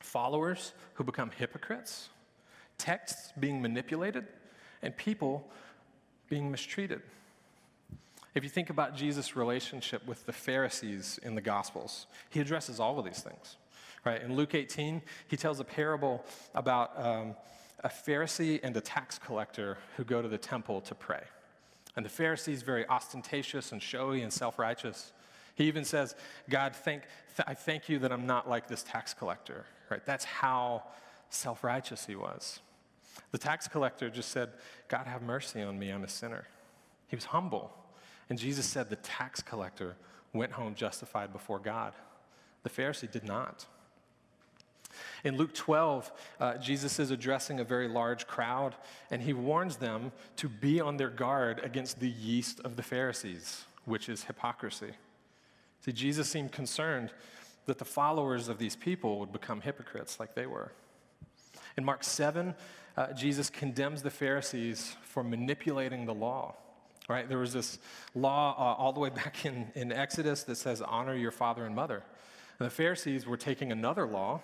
followers 0.06 0.72
who 0.94 1.04
become 1.04 1.30
hypocrites, 1.30 2.08
texts 2.78 3.32
being 3.38 3.60
manipulated, 3.60 4.26
and 4.82 4.96
people 4.96 5.48
being 6.28 6.50
mistreated. 6.50 7.02
If 8.34 8.44
you 8.44 8.50
think 8.50 8.70
about 8.70 8.94
Jesus' 8.94 9.34
relationship 9.34 10.06
with 10.06 10.26
the 10.26 10.32
Pharisees 10.32 11.18
in 11.22 11.34
the 11.34 11.40
Gospels, 11.40 12.06
he 12.30 12.40
addresses 12.40 12.78
all 12.78 12.98
of 12.98 13.04
these 13.04 13.20
things. 13.20 13.56
Right? 14.04 14.22
In 14.22 14.36
Luke 14.36 14.54
18, 14.54 15.02
he 15.28 15.36
tells 15.36 15.58
a 15.58 15.64
parable 15.64 16.24
about 16.54 16.92
um, 17.02 17.34
a 17.82 17.88
Pharisee 17.88 18.60
and 18.62 18.76
a 18.76 18.80
tax 18.80 19.18
collector 19.18 19.78
who 19.96 20.04
go 20.04 20.22
to 20.22 20.28
the 20.28 20.38
temple 20.38 20.80
to 20.82 20.94
pray. 20.94 21.22
And 21.96 22.04
the 22.04 22.10
Pharisee 22.10 22.52
is 22.52 22.62
very 22.62 22.86
ostentatious 22.88 23.72
and 23.72 23.82
showy 23.82 24.22
and 24.22 24.32
self 24.32 24.58
righteous. 24.58 25.12
He 25.54 25.64
even 25.64 25.84
says, 25.84 26.14
God, 26.50 26.76
thank, 26.76 27.02
th- 27.36 27.48
I 27.48 27.54
thank 27.54 27.88
you 27.88 27.98
that 28.00 28.12
I'm 28.12 28.26
not 28.26 28.48
like 28.48 28.68
this 28.68 28.82
tax 28.82 29.14
collector. 29.14 29.64
Right? 29.90 30.04
That's 30.04 30.24
how 30.24 30.84
self 31.30 31.64
righteous 31.64 32.04
he 32.06 32.14
was. 32.14 32.60
The 33.32 33.38
tax 33.38 33.66
collector 33.66 34.10
just 34.10 34.30
said, 34.30 34.50
God, 34.88 35.06
have 35.06 35.22
mercy 35.22 35.62
on 35.62 35.78
me, 35.78 35.88
I'm 35.88 36.04
a 36.04 36.08
sinner. 36.08 36.46
He 37.08 37.16
was 37.16 37.24
humble. 37.24 37.72
And 38.28 38.38
Jesus 38.38 38.66
said 38.66 38.90
the 38.90 38.96
tax 38.96 39.40
collector 39.40 39.96
went 40.32 40.52
home 40.52 40.74
justified 40.74 41.32
before 41.32 41.58
God. 41.58 41.94
The 42.62 42.70
Pharisee 42.70 43.10
did 43.10 43.24
not. 43.24 43.64
In 45.24 45.36
Luke 45.36 45.54
12, 45.54 46.12
uh, 46.40 46.56
Jesus 46.58 46.98
is 46.98 47.10
addressing 47.10 47.60
a 47.60 47.64
very 47.64 47.88
large 47.88 48.26
crowd, 48.26 48.74
and 49.10 49.22
he 49.22 49.32
warns 49.32 49.76
them 49.76 50.12
to 50.36 50.48
be 50.48 50.80
on 50.80 50.96
their 50.96 51.10
guard 51.10 51.60
against 51.62 52.00
the 52.00 52.10
yeast 52.10 52.60
of 52.60 52.76
the 52.76 52.82
Pharisees, 52.82 53.64
which 53.84 54.08
is 54.08 54.24
hypocrisy. 54.24 54.92
See, 55.84 55.92
Jesus 55.92 56.28
seemed 56.28 56.52
concerned 56.52 57.10
that 57.66 57.78
the 57.78 57.84
followers 57.84 58.48
of 58.48 58.58
these 58.58 58.76
people 58.76 59.18
would 59.20 59.32
become 59.32 59.60
hypocrites 59.60 60.18
like 60.18 60.34
they 60.34 60.46
were. 60.46 60.72
In 61.76 61.84
Mark 61.84 62.02
7, 62.02 62.54
uh, 62.96 63.12
Jesus 63.12 63.50
condemns 63.50 64.02
the 64.02 64.10
Pharisees 64.10 64.96
for 65.02 65.22
manipulating 65.22 66.06
the 66.06 66.14
law. 66.14 66.54
Right? 67.08 67.28
There 67.28 67.38
was 67.38 67.52
this 67.52 67.78
law 68.14 68.54
uh, 68.58 68.82
all 68.82 68.92
the 68.92 69.00
way 69.00 69.10
back 69.24 69.44
in, 69.44 69.70
in 69.74 69.92
Exodus 69.92 70.42
that 70.44 70.56
says, 70.56 70.80
honor 70.80 71.14
your 71.14 71.30
father 71.30 71.66
and 71.66 71.74
mother. 71.74 72.02
And 72.58 72.66
the 72.66 72.70
Pharisees 72.70 73.26
were 73.26 73.36
taking 73.36 73.70
another 73.70 74.06
law 74.06 74.40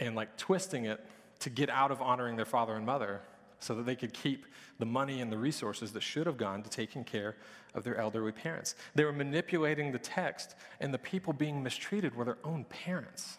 and 0.00 0.14
like 0.14 0.36
twisting 0.36 0.86
it 0.86 1.04
to 1.40 1.50
get 1.50 1.70
out 1.70 1.90
of 1.90 2.00
honoring 2.00 2.36
their 2.36 2.44
father 2.44 2.74
and 2.74 2.86
mother 2.86 3.20
so 3.58 3.74
that 3.74 3.86
they 3.86 3.96
could 3.96 4.12
keep 4.12 4.46
the 4.78 4.86
money 4.86 5.20
and 5.20 5.32
the 5.32 5.38
resources 5.38 5.92
that 5.92 6.02
should 6.02 6.26
have 6.26 6.36
gone 6.36 6.62
to 6.62 6.70
taking 6.70 7.04
care 7.04 7.36
of 7.74 7.84
their 7.84 7.96
elderly 7.96 8.32
parents. 8.32 8.74
They 8.94 9.04
were 9.04 9.12
manipulating 9.12 9.92
the 9.92 9.98
text, 9.98 10.54
and 10.80 10.92
the 10.92 10.98
people 10.98 11.32
being 11.32 11.62
mistreated 11.62 12.14
were 12.14 12.24
their 12.24 12.38
own 12.44 12.64
parents. 12.64 13.38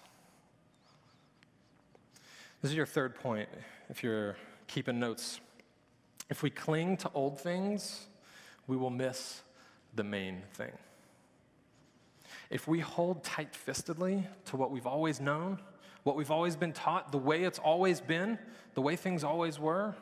This 2.62 2.72
is 2.72 2.78
your 2.78 2.86
third 2.86 3.16
point 3.16 3.50
if 3.90 4.02
you're 4.04 4.36
keeping 4.68 5.00
notes. 5.00 5.40
If 6.30 6.42
we 6.42 6.50
cling 6.50 6.98
to 6.98 7.12
old 7.14 7.40
things, 7.40 8.08
we 8.66 8.78
will 8.78 8.90
miss 8.90 9.42
the 9.94 10.04
main 10.04 10.42
thing. 10.54 10.72
If 12.50 12.68
we 12.68 12.80
hold 12.80 13.24
tight 13.24 13.54
fistedly 13.54 14.26
to 14.46 14.58
what 14.58 14.72
we've 14.72 14.88
always 14.88 15.22
known, 15.22 15.60
what 16.06 16.16
we've 16.16 16.30
always 16.30 16.56
been 16.56 16.72
taught, 16.72 17.12
the 17.12 17.18
way 17.18 17.44
it's 17.44 17.58
always 17.58 18.00
been, 18.00 18.38
the 18.76 18.82
way 18.82 18.96
things 18.96 19.24
always 19.24 19.60
were, 19.60 19.96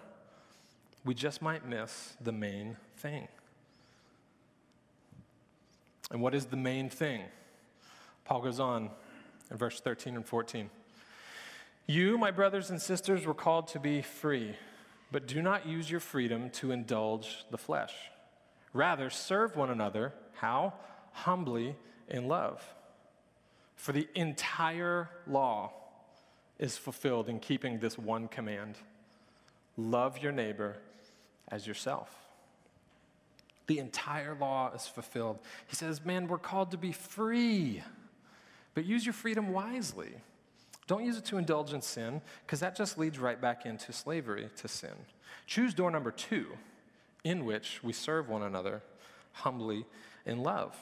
we 1.06 1.14
just 1.14 1.42
might 1.42 1.66
miss 1.66 2.14
the 2.20 2.34
main 2.34 2.76
thing. 2.98 3.30
And 6.12 6.22
what 6.22 6.36
is 6.36 6.48
the 6.48 6.58
main 6.58 6.90
thing? 6.90 7.22
Paul 8.26 8.42
goes 8.42 8.60
on 8.60 8.90
in 9.50 9.56
verse 9.56 9.80
13 9.80 10.18
and 10.18 10.26
14. 10.26 10.70
You, 11.88 12.18
my 12.18 12.32
brothers 12.32 12.70
and 12.70 12.82
sisters, 12.82 13.26
were 13.26 13.34
called 13.34 13.70
to 13.70 13.80
be 13.80 14.02
free, 14.02 14.58
but 15.10 15.26
do 15.26 15.42
not 15.42 15.66
use 15.66 15.90
your 15.90 16.02
freedom 16.02 16.50
to 16.50 16.72
indulge 16.72 17.46
the 17.50 17.58
flesh. 17.58 17.94
Rather, 18.74 19.10
serve 19.10 19.56
one 19.56 19.70
another. 19.70 20.12
How? 20.34 20.74
Humbly 21.14 21.78
in 22.10 22.28
love. 22.28 22.62
For 23.78 23.94
the 23.94 24.10
entire 24.16 25.10
law 25.26 25.72
is 26.60 26.78
fulfilled 26.78 27.30
in 27.30 27.40
keeping 27.40 27.80
this 27.80 27.98
one 27.98 28.28
command 28.28 28.76
love 29.76 30.20
your 30.20 30.32
neighbor 30.32 30.78
as 31.48 31.66
yourself. 31.66 32.10
The 33.68 33.80
entire 33.80 34.36
law 34.36 34.72
is 34.74 34.88
fulfilled. 34.88 35.40
He 35.68 35.76
says, 35.76 36.06
Man, 36.06 36.28
we're 36.28 36.38
called 36.38 36.72
to 36.72 36.78
be 36.78 36.92
free, 36.92 37.82
but 38.74 38.86
use 38.86 39.06
your 39.06 39.14
freedom 39.14 39.52
wisely. 39.52 40.12
Don't 40.86 41.06
use 41.06 41.18
it 41.18 41.26
to 41.26 41.38
indulge 41.38 41.74
in 41.74 41.82
sin, 41.82 42.22
because 42.46 42.60
that 42.60 42.76
just 42.76 42.98
leads 42.98 43.18
right 43.18 43.40
back 43.40 43.66
into 43.66 43.94
slavery 43.94 44.50
to 44.58 44.68
sin. 44.68 44.94
Choose 45.48 45.74
door 45.74 45.90
number 45.90 46.12
two, 46.12 46.48
in 47.24 47.46
which 47.46 47.82
we 47.82 47.94
serve 47.94 48.28
one 48.28 48.44
another 48.44 48.82
humbly 49.32 49.86
in 50.26 50.44
love. 50.44 50.76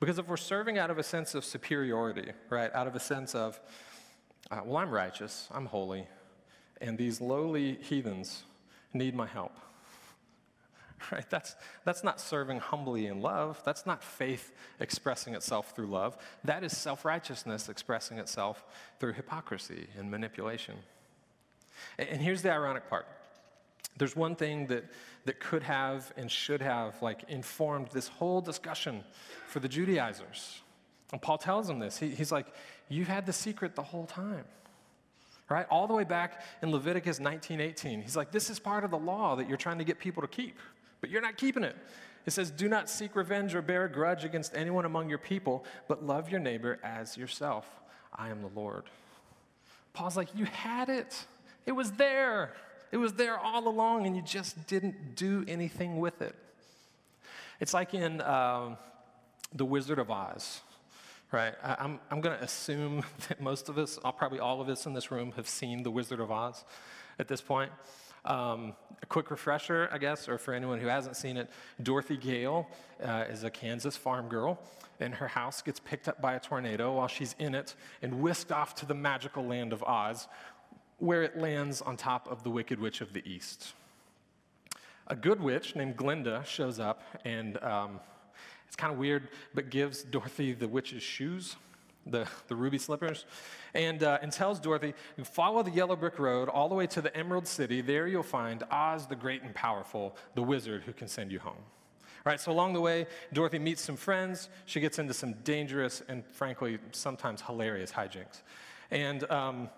Because 0.00 0.18
if 0.18 0.26
we're 0.28 0.38
serving 0.38 0.78
out 0.78 0.90
of 0.90 0.98
a 0.98 1.02
sense 1.02 1.34
of 1.34 1.44
superiority, 1.44 2.32
right, 2.48 2.74
out 2.74 2.86
of 2.86 2.96
a 2.96 3.00
sense 3.00 3.34
of, 3.34 3.60
uh, 4.50 4.60
well, 4.64 4.78
I'm 4.78 4.90
righteous, 4.90 5.48
I'm 5.52 5.66
holy, 5.66 6.06
and 6.80 6.96
these 6.96 7.20
lowly 7.20 7.78
heathens 7.82 8.44
need 8.92 9.14
my 9.14 9.26
help. 9.26 9.52
Right? 11.12 11.28
That's, 11.28 11.54
that's 11.84 12.02
not 12.02 12.20
serving 12.20 12.58
humbly 12.58 13.06
in 13.06 13.20
love. 13.20 13.60
That's 13.66 13.84
not 13.84 14.02
faith 14.02 14.52
expressing 14.80 15.34
itself 15.34 15.72
through 15.76 15.88
love. 15.88 16.16
That 16.42 16.64
is 16.64 16.74
self 16.74 17.04
righteousness 17.04 17.68
expressing 17.68 18.18
itself 18.18 18.64
through 18.98 19.12
hypocrisy 19.12 19.88
and 19.98 20.10
manipulation. 20.10 20.74
And, 21.98 22.08
and 22.08 22.20
here's 22.22 22.40
the 22.40 22.50
ironic 22.50 22.88
part 22.88 23.06
there's 23.98 24.16
one 24.16 24.36
thing 24.36 24.66
that, 24.66 24.84
that 25.24 25.40
could 25.40 25.62
have 25.62 26.12
and 26.16 26.30
should 26.30 26.60
have 26.60 27.00
like 27.02 27.24
informed 27.28 27.88
this 27.92 28.08
whole 28.08 28.40
discussion 28.40 29.04
for 29.48 29.60
the 29.60 29.68
Judaizers. 29.68 30.60
And 31.12 31.22
Paul 31.22 31.38
tells 31.38 31.66
them 31.66 31.78
this. 31.78 31.98
He, 31.98 32.10
he's 32.10 32.32
like, 32.32 32.46
you 32.88 33.04
had 33.04 33.26
the 33.26 33.32
secret 33.32 33.74
the 33.74 33.82
whole 33.82 34.06
time. 34.06 34.44
Right? 35.48 35.66
All 35.70 35.86
the 35.86 35.94
way 35.94 36.04
back 36.04 36.42
in 36.62 36.72
Leviticus 36.72 37.20
19:18. 37.20 38.02
He's 38.02 38.16
like, 38.16 38.32
this 38.32 38.50
is 38.50 38.58
part 38.58 38.84
of 38.84 38.90
the 38.90 38.98
law 38.98 39.36
that 39.36 39.48
you're 39.48 39.56
trying 39.56 39.78
to 39.78 39.84
get 39.84 39.98
people 39.98 40.22
to 40.22 40.28
keep, 40.28 40.58
but 41.00 41.10
you're 41.10 41.22
not 41.22 41.36
keeping 41.36 41.62
it. 41.62 41.76
It 42.26 42.32
says, 42.32 42.50
Do 42.50 42.68
not 42.68 42.90
seek 42.90 43.14
revenge 43.14 43.54
or 43.54 43.62
bear 43.62 43.84
a 43.84 43.88
grudge 43.90 44.24
against 44.24 44.56
anyone 44.56 44.84
among 44.84 45.08
your 45.08 45.18
people, 45.18 45.64
but 45.86 46.04
love 46.04 46.28
your 46.28 46.40
neighbor 46.40 46.80
as 46.82 47.16
yourself. 47.16 47.66
I 48.12 48.30
am 48.30 48.42
the 48.42 48.50
Lord. 48.54 48.84
Paul's 49.92 50.16
like, 50.16 50.34
You 50.34 50.44
had 50.46 50.88
it, 50.88 51.24
it 51.64 51.72
was 51.72 51.92
there. 51.92 52.52
It 52.92 52.98
was 52.98 53.14
there 53.14 53.38
all 53.38 53.66
along, 53.68 54.06
and 54.06 54.16
you 54.16 54.22
just 54.22 54.66
didn't 54.66 55.16
do 55.16 55.44
anything 55.48 55.98
with 55.98 56.22
it. 56.22 56.34
It's 57.60 57.74
like 57.74 57.94
in 57.94 58.20
uh, 58.20 58.76
The 59.54 59.64
Wizard 59.64 59.98
of 59.98 60.10
Oz 60.10 60.60
right? 61.32 61.54
I, 61.62 61.72
am 61.72 61.76
I'm, 61.78 62.00
I'm 62.10 62.20
going 62.20 62.36
to 62.36 62.44
assume 62.44 63.04
that 63.28 63.40
most 63.40 63.68
of 63.68 63.78
us, 63.78 63.98
probably 64.16 64.40
all 64.40 64.60
of 64.60 64.68
us 64.68 64.86
in 64.86 64.94
this 64.94 65.10
room, 65.10 65.32
have 65.32 65.48
seen 65.48 65.82
The 65.82 65.90
Wizard 65.90 66.20
of 66.20 66.30
Oz 66.30 66.64
at 67.18 67.28
this 67.28 67.40
point. 67.40 67.72
Um, 68.24 68.74
a 69.02 69.06
quick 69.06 69.30
refresher, 69.30 69.88
I 69.92 69.98
guess, 69.98 70.28
or 70.28 70.36
for 70.38 70.52
anyone 70.52 70.80
who 70.80 70.88
hasn't 70.88 71.16
seen 71.16 71.36
it, 71.36 71.48
Dorothy 71.82 72.16
Gale 72.16 72.66
uh, 73.02 73.24
is 73.30 73.44
a 73.44 73.50
Kansas 73.50 73.96
farm 73.96 74.28
girl, 74.28 74.58
and 74.98 75.14
her 75.14 75.28
house 75.28 75.62
gets 75.62 75.78
picked 75.78 76.08
up 76.08 76.20
by 76.20 76.34
a 76.34 76.40
tornado 76.40 76.94
while 76.94 77.06
she's 77.06 77.36
in 77.38 77.54
it 77.54 77.74
and 78.02 78.20
whisked 78.20 78.50
off 78.50 78.74
to 78.76 78.86
the 78.86 78.94
magical 78.94 79.44
land 79.44 79.72
of 79.72 79.82
Oz, 79.84 80.26
where 80.98 81.22
it 81.22 81.38
lands 81.38 81.82
on 81.82 81.96
top 81.96 82.28
of 82.30 82.42
the 82.42 82.50
Wicked 82.50 82.80
Witch 82.80 83.00
of 83.00 83.12
the 83.12 83.22
East. 83.28 83.74
A 85.08 85.14
good 85.14 85.40
witch 85.40 85.76
named 85.76 85.96
Glinda 85.96 86.42
shows 86.44 86.80
up 86.80 87.02
and 87.24 87.62
um, 87.62 88.00
it's 88.66 88.76
kind 88.76 88.92
of 88.92 88.98
weird, 88.98 89.28
but 89.54 89.70
gives 89.70 90.02
Dorothy 90.02 90.52
the 90.52 90.68
witch's 90.68 91.02
shoes, 91.02 91.56
the, 92.06 92.26
the 92.48 92.54
ruby 92.54 92.78
slippers, 92.78 93.24
and, 93.74 94.02
uh, 94.02 94.18
and 94.22 94.32
tells 94.32 94.60
Dorothy, 94.60 94.94
follow 95.24 95.62
the 95.62 95.70
yellow 95.70 95.96
brick 95.96 96.18
road 96.18 96.48
all 96.48 96.68
the 96.68 96.74
way 96.74 96.86
to 96.88 97.00
the 97.00 97.14
Emerald 97.16 97.46
City. 97.46 97.80
There 97.80 98.06
you'll 98.06 98.22
find 98.22 98.62
Oz 98.70 99.06
the 99.06 99.16
Great 99.16 99.42
and 99.42 99.54
Powerful, 99.54 100.16
the 100.34 100.42
wizard 100.42 100.82
who 100.84 100.92
can 100.92 101.08
send 101.08 101.32
you 101.32 101.38
home. 101.38 101.54
All 102.26 102.32
right, 102.32 102.40
so 102.40 102.50
along 102.50 102.72
the 102.72 102.80
way, 102.80 103.06
Dorothy 103.32 103.60
meets 103.60 103.82
some 103.82 103.96
friends. 103.96 104.48
She 104.64 104.80
gets 104.80 104.98
into 104.98 105.14
some 105.14 105.34
dangerous 105.44 106.02
and, 106.08 106.24
frankly, 106.26 106.78
sometimes 106.90 107.40
hilarious 107.40 107.92
hijinks. 107.92 108.42
And 108.90 109.30
um, 109.30 109.68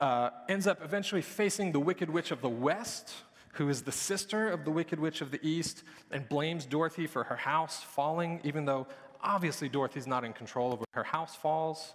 uh, 0.00 0.30
ends 0.48 0.66
up 0.66 0.82
eventually 0.82 1.22
facing 1.22 1.70
the 1.70 1.78
Wicked 1.78 2.10
Witch 2.10 2.32
of 2.32 2.40
the 2.40 2.48
West, 2.48 3.12
who 3.54 3.68
is 3.68 3.82
the 3.82 3.92
sister 3.92 4.48
of 4.48 4.64
the 4.64 4.70
Wicked 4.70 5.00
Witch 5.00 5.20
of 5.20 5.30
the 5.30 5.40
East 5.46 5.82
and 6.10 6.28
blames 6.28 6.66
Dorothy 6.66 7.06
for 7.06 7.24
her 7.24 7.36
house 7.36 7.82
falling, 7.82 8.40
even 8.44 8.64
though 8.64 8.86
obviously 9.22 9.68
Dorothy's 9.68 10.06
not 10.06 10.24
in 10.24 10.32
control 10.32 10.72
of 10.72 10.80
where 10.80 10.86
her 10.92 11.04
house 11.04 11.34
falls, 11.34 11.94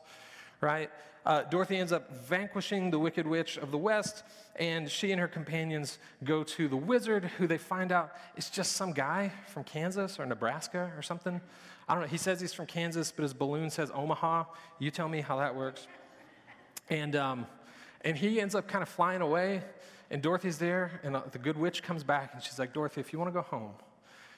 right? 0.62 0.90
Uh, 1.26 1.44
Dorothy 1.44 1.78
ends 1.78 1.92
up 1.92 2.12
vanquishing 2.26 2.92
the 2.92 2.98
Wicked 2.98 3.28
Witch 3.28 3.58
of 3.58 3.72
the 3.72 3.78
West, 3.78 4.24
and 4.56 4.90
she 4.90 5.12
and 5.12 5.20
her 5.20 5.28
companions 5.28 6.00
go 6.24 6.44
to 6.44 6.68
the 6.68 6.78
wizard, 6.78 7.26
who 7.38 7.46
they 7.46 7.58
find 7.58 7.92
out 7.92 8.14
is 8.36 8.50
just 8.50 8.74
some 8.74 8.94
guy 8.94 9.32
from 9.48 9.64
Kansas 9.64 10.20
or 10.20 10.26
Nebraska 10.26 10.92
or 10.96 11.02
something. 11.02 11.40
I 11.88 11.94
don't 11.94 12.04
know. 12.04 12.10
He 12.10 12.18
says 12.18 12.40
he's 12.40 12.54
from 12.54 12.68
Kansas, 12.68 13.12
but 13.12 13.24
his 13.24 13.34
balloon 13.34 13.70
says 13.70 13.92
Omaha. 13.94 14.46
You 14.80 14.92
tell 14.92 15.10
me 15.10 15.22
how 15.22 15.38
that 15.38 15.56
works. 15.56 15.88
And, 16.90 17.16
um, 17.16 17.46
and 18.02 18.16
he 18.16 18.40
ends 18.40 18.56
up 18.56 18.68
kind 18.68 18.82
of 18.82 18.90
flying 18.90 19.22
away, 19.22 19.62
and 20.12 20.22
Dorothy's 20.22 20.58
there, 20.58 21.00
and 21.04 21.16
uh, 21.16 21.22
the 21.32 21.38
good 21.38 21.58
witch 21.58 21.84
comes 21.84 22.04
back, 22.04 22.34
and 22.34 22.42
she's 22.42 22.58
like, 22.58 22.74
Dorothy, 22.74 23.02
if 23.02 23.14
you 23.14 23.20
want 23.20 23.30
to 23.30 23.34
go 23.34 23.42
home, 23.42 23.74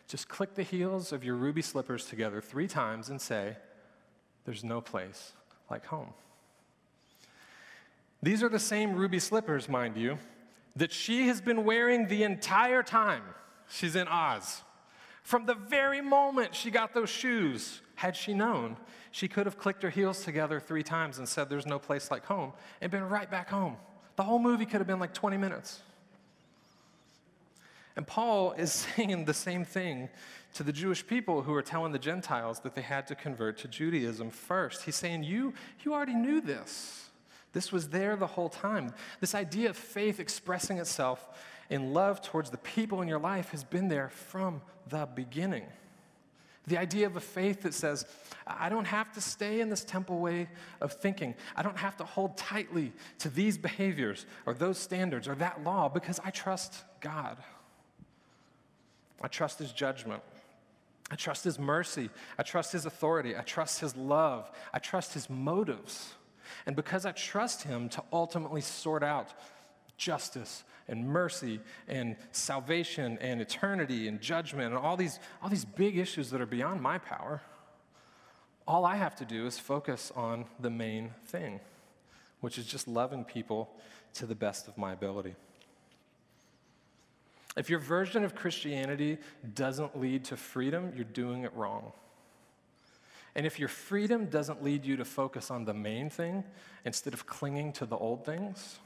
just 0.08 0.28
click 0.28 0.56
the 0.56 0.64
heels 0.64 1.14
of 1.14 1.24
your 1.24 1.36
ruby 1.36 1.62
slippers 1.62 2.06
together 2.06 2.42
three 2.42 2.68
times 2.68 3.10
and 3.10 3.22
say, 3.22 3.56
There's 4.46 4.64
no 4.64 4.82
place 4.82 5.34
like 5.70 5.86
home. 5.86 6.14
These 8.22 8.44
are 8.44 8.50
the 8.50 8.60
same 8.60 8.96
ruby 8.96 9.20
slippers, 9.20 9.70
mind 9.70 9.98
you, 9.98 10.18
that 10.76 10.92
she 10.92 11.28
has 11.28 11.42
been 11.42 11.64
wearing 11.64 12.08
the 12.08 12.24
entire 12.24 12.84
time 12.84 13.24
she's 13.70 13.96
in 13.96 14.08
Oz. 14.08 14.62
From 15.24 15.46
the 15.46 15.56
very 15.56 16.02
moment 16.02 16.56
she 16.56 16.72
got 16.72 16.94
those 16.94 17.10
shoes, 17.10 17.82
had 17.96 18.16
she 18.16 18.34
known, 18.34 18.78
she 19.12 19.28
could 19.28 19.46
have 19.46 19.58
clicked 19.58 19.84
her 19.84 19.90
heels 19.90 20.24
together 20.24 20.60
three 20.60 20.84
times 20.84 21.20
and 21.20 21.28
said, 21.28 21.50
There's 21.50 21.66
no 21.66 21.80
place 21.80 22.12
like 22.12 22.26
home, 22.26 22.54
and 22.82 22.92
been 22.92 23.08
right 23.08 23.30
back 23.30 23.50
home. 23.50 23.78
The 24.16 24.24
whole 24.24 24.40
movie 24.40 24.66
could 24.66 24.80
have 24.80 24.88
been 24.88 25.00
like 25.00 25.14
20 25.14 25.38
minutes. 25.38 25.82
And 27.96 28.08
Paul 28.08 28.54
is 28.54 28.72
saying 28.96 29.26
the 29.26 29.34
same 29.34 29.66
thing 29.66 30.10
to 30.54 30.64
the 30.64 30.74
Jewish 30.74 31.06
people 31.06 31.44
who 31.44 31.54
are 31.54 31.62
telling 31.62 31.92
the 31.92 32.00
Gentiles 32.00 32.60
that 32.62 32.76
they 32.76 32.82
had 32.82 33.08
to 33.08 33.16
convert 33.16 33.58
to 33.60 33.68
Judaism 33.68 34.30
first. 34.30 34.84
He's 34.84 34.96
saying, 34.96 35.24
You, 35.24 35.54
you 35.84 35.94
already 35.94 36.16
knew 36.16 36.42
this. 36.42 37.10
This 37.54 37.72
was 37.72 37.90
there 37.90 38.16
the 38.16 38.28
whole 38.28 38.50
time. 38.50 38.94
This 39.20 39.36
idea 39.36 39.70
of 39.70 39.78
faith 39.78 40.20
expressing 40.20 40.78
itself 40.78 41.28
in 41.70 41.94
love 41.94 42.22
towards 42.22 42.50
the 42.50 42.58
people 42.58 43.02
in 43.02 43.08
your 43.08 43.20
life 43.20 43.52
has 43.52 43.64
been 43.64 43.88
there 43.88 44.10
from 44.10 44.62
the 44.88 45.08
beginning. 45.16 45.66
The 46.68 46.78
idea 46.78 47.08
of 47.08 47.16
a 47.16 47.22
faith 47.22 47.62
that 47.64 47.74
says, 47.74 48.06
I 48.46 48.70
don't 48.70 48.86
have 48.86 49.12
to 49.14 49.22
stay 49.22 49.62
in 49.62 49.70
this 49.70 49.84
temple 49.84 50.20
way 50.20 50.50
of 50.80 50.94
thinking. 50.94 51.36
I 51.56 51.64
don't 51.64 51.78
have 51.78 51.98
to 51.98 52.04
hold 52.04 52.38
tightly 52.38 52.92
to 53.20 53.30
these 53.30 53.58
behaviors 53.58 54.26
or 54.46 54.54
those 54.54 54.78
standards 54.78 55.28
or 55.28 55.36
that 55.36 55.64
law 55.64 55.90
because 55.90 56.20
I 56.24 56.30
trust 56.30 56.84
God. 57.00 57.38
I 59.22 59.28
trust 59.28 59.60
His 59.60 59.72
judgment. 59.72 60.22
I 61.10 61.16
trust 61.16 61.44
His 61.44 61.60
mercy. 61.60 62.10
I 62.38 62.44
trust 62.44 62.72
His 62.72 62.86
authority. 62.86 63.36
I 63.36 63.42
trust 63.42 63.80
His 63.80 63.96
love. 63.96 64.50
I 64.74 64.80
trust 64.80 65.14
His 65.14 65.30
motives. 65.30 66.14
And 66.66 66.76
because 66.76 67.06
I 67.06 67.12
trust 67.12 67.64
Him 67.64 67.90
to 67.90 68.04
ultimately 68.12 68.62
sort 68.62 69.04
out 69.04 69.34
justice 70.02 70.64
and 70.88 71.08
mercy 71.08 71.60
and 71.88 72.16
salvation 72.32 73.20
and 73.22 73.40
eternity 73.40 74.08
and 74.08 74.20
judgment 74.20 74.74
and 74.74 74.78
all 74.84 74.98
these, 74.98 75.20
all 75.44 75.50
these 75.50 75.64
big 75.64 75.98
issues 75.98 76.32
that 76.32 76.42
are 76.42 76.48
beyond 76.48 76.82
my 76.82 76.98
power, 76.98 77.40
all 78.68 78.84
I 78.84 78.96
have 78.96 79.16
to 79.18 79.26
do 79.26 79.46
is 79.46 79.60
focus 79.60 80.12
on 80.16 80.46
the 80.60 80.72
main 80.72 81.12
thing, 81.28 81.60
which 82.40 82.58
is 82.58 82.66
just 82.66 82.88
loving 82.88 83.24
people 83.24 83.70
to 84.16 84.26
the 84.26 84.34
best 84.34 84.68
of 84.68 84.76
my 84.76 84.92
ability. 84.92 85.36
If 87.56 87.70
your 87.70 87.80
version 87.80 88.24
of 88.24 88.34
Christianity 88.34 89.20
doesn't 89.54 90.00
lead 90.00 90.26
to 90.26 90.38
freedom, 90.38 90.94
you're 90.96 91.06
doing 91.06 91.44
it 91.44 91.54
wrong. 91.54 91.92
And 93.36 93.46
if 93.46 93.60
your 93.60 93.70
freedom 93.70 94.26
doesn't 94.26 94.64
lead 94.64 94.84
you 94.84 94.98
to 94.98 95.06
focus 95.06 95.52
on 95.52 95.66
the 95.66 95.74
main 95.74 96.10
thing 96.10 96.44
instead 96.86 97.14
of 97.14 97.28
clinging 97.28 97.72
to 97.74 97.86
the 97.86 97.98
old 97.98 98.26
things, 98.26 98.80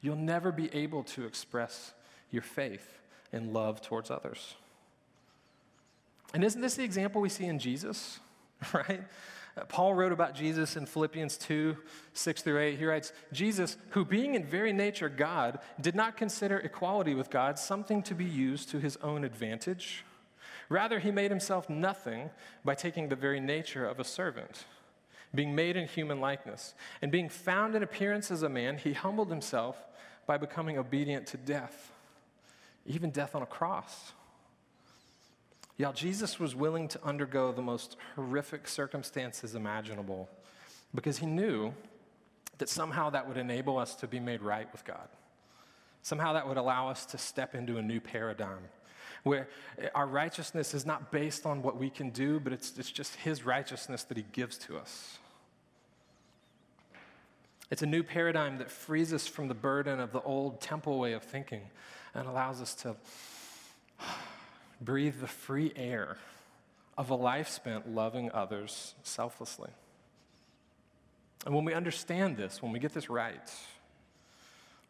you'll 0.00 0.16
never 0.16 0.52
be 0.52 0.72
able 0.74 1.02
to 1.04 1.24
express 1.24 1.92
your 2.30 2.42
faith 2.42 2.98
and 3.32 3.52
love 3.52 3.80
towards 3.80 4.10
others. 4.10 4.54
And 6.34 6.44
isn't 6.44 6.60
this 6.60 6.74
the 6.74 6.84
example 6.84 7.20
we 7.20 7.28
see 7.28 7.46
in 7.46 7.58
Jesus? 7.58 8.20
Right? 8.74 9.04
Uh, 9.56 9.64
Paul 9.66 9.94
wrote 9.94 10.10
about 10.10 10.34
Jesus 10.34 10.76
in 10.76 10.84
Philippians 10.84 11.36
2 11.36 11.76
6 12.12 12.42
through 12.42 12.58
8. 12.58 12.78
He 12.78 12.84
writes, 12.84 13.12
Jesus, 13.32 13.76
who 13.90 14.04
being 14.04 14.34
in 14.34 14.44
very 14.44 14.72
nature 14.72 15.08
God, 15.08 15.60
did 15.80 15.94
not 15.94 16.16
consider 16.16 16.58
equality 16.58 17.14
with 17.14 17.30
God 17.30 17.56
something 17.56 18.02
to 18.02 18.14
be 18.14 18.24
used 18.24 18.68
to 18.70 18.80
his 18.80 18.96
own 18.96 19.24
advantage. 19.24 20.04
Rather, 20.68 20.98
he 20.98 21.10
made 21.10 21.30
himself 21.30 21.70
nothing 21.70 22.30
by 22.64 22.74
taking 22.74 23.08
the 23.08 23.16
very 23.16 23.40
nature 23.40 23.86
of 23.86 23.98
a 23.98 24.04
servant, 24.04 24.64
being 25.34 25.54
made 25.54 25.76
in 25.76 25.86
human 25.86 26.20
likeness. 26.20 26.74
And 27.00 27.10
being 27.10 27.28
found 27.28 27.74
in 27.74 27.82
appearance 27.82 28.30
as 28.30 28.42
a 28.42 28.48
man, 28.48 28.76
he 28.76 28.92
humbled 28.92 29.30
himself 29.30 29.76
by 30.28 30.36
becoming 30.36 30.76
obedient 30.76 31.26
to 31.26 31.38
death, 31.38 31.90
even 32.84 33.10
death 33.10 33.34
on 33.34 33.40
a 33.40 33.46
cross. 33.46 34.12
Y'all, 35.78 35.94
Jesus 35.94 36.38
was 36.38 36.54
willing 36.54 36.86
to 36.88 37.02
undergo 37.02 37.50
the 37.50 37.62
most 37.62 37.96
horrific 38.14 38.68
circumstances 38.68 39.54
imaginable 39.54 40.28
because 40.94 41.16
he 41.16 41.24
knew 41.26 41.72
that 42.58 42.68
somehow 42.68 43.08
that 43.08 43.26
would 43.26 43.38
enable 43.38 43.78
us 43.78 43.94
to 43.94 44.06
be 44.06 44.20
made 44.20 44.42
right 44.42 44.70
with 44.70 44.84
God. 44.84 45.08
Somehow 46.02 46.34
that 46.34 46.46
would 46.46 46.58
allow 46.58 46.90
us 46.90 47.06
to 47.06 47.18
step 47.18 47.54
into 47.54 47.78
a 47.78 47.82
new 47.82 47.98
paradigm 47.98 48.68
where 49.22 49.48
our 49.94 50.06
righteousness 50.06 50.74
is 50.74 50.84
not 50.84 51.10
based 51.10 51.46
on 51.46 51.62
what 51.62 51.78
we 51.78 51.88
can 51.88 52.10
do, 52.10 52.38
but 52.38 52.52
it's, 52.52 52.76
it's 52.76 52.92
just 52.92 53.16
his 53.16 53.46
righteousness 53.46 54.04
that 54.04 54.16
he 54.16 54.24
gives 54.32 54.58
to 54.58 54.76
us. 54.76 55.18
It's 57.70 57.82
a 57.82 57.86
new 57.86 58.02
paradigm 58.02 58.58
that 58.58 58.70
frees 58.70 59.12
us 59.12 59.26
from 59.26 59.48
the 59.48 59.54
burden 59.54 60.00
of 60.00 60.12
the 60.12 60.22
old 60.22 60.60
temple 60.60 60.98
way 60.98 61.12
of 61.12 61.22
thinking 61.22 61.62
and 62.14 62.26
allows 62.26 62.62
us 62.62 62.74
to 62.76 62.96
breathe 64.80 65.20
the 65.20 65.26
free 65.26 65.72
air 65.76 66.16
of 66.96 67.10
a 67.10 67.14
life 67.14 67.48
spent 67.48 67.88
loving 67.94 68.30
others 68.32 68.94
selflessly. 69.02 69.70
And 71.46 71.54
when 71.54 71.64
we 71.64 71.74
understand 71.74 72.36
this, 72.36 72.62
when 72.62 72.72
we 72.72 72.78
get 72.78 72.92
this 72.92 73.10
right, 73.10 73.52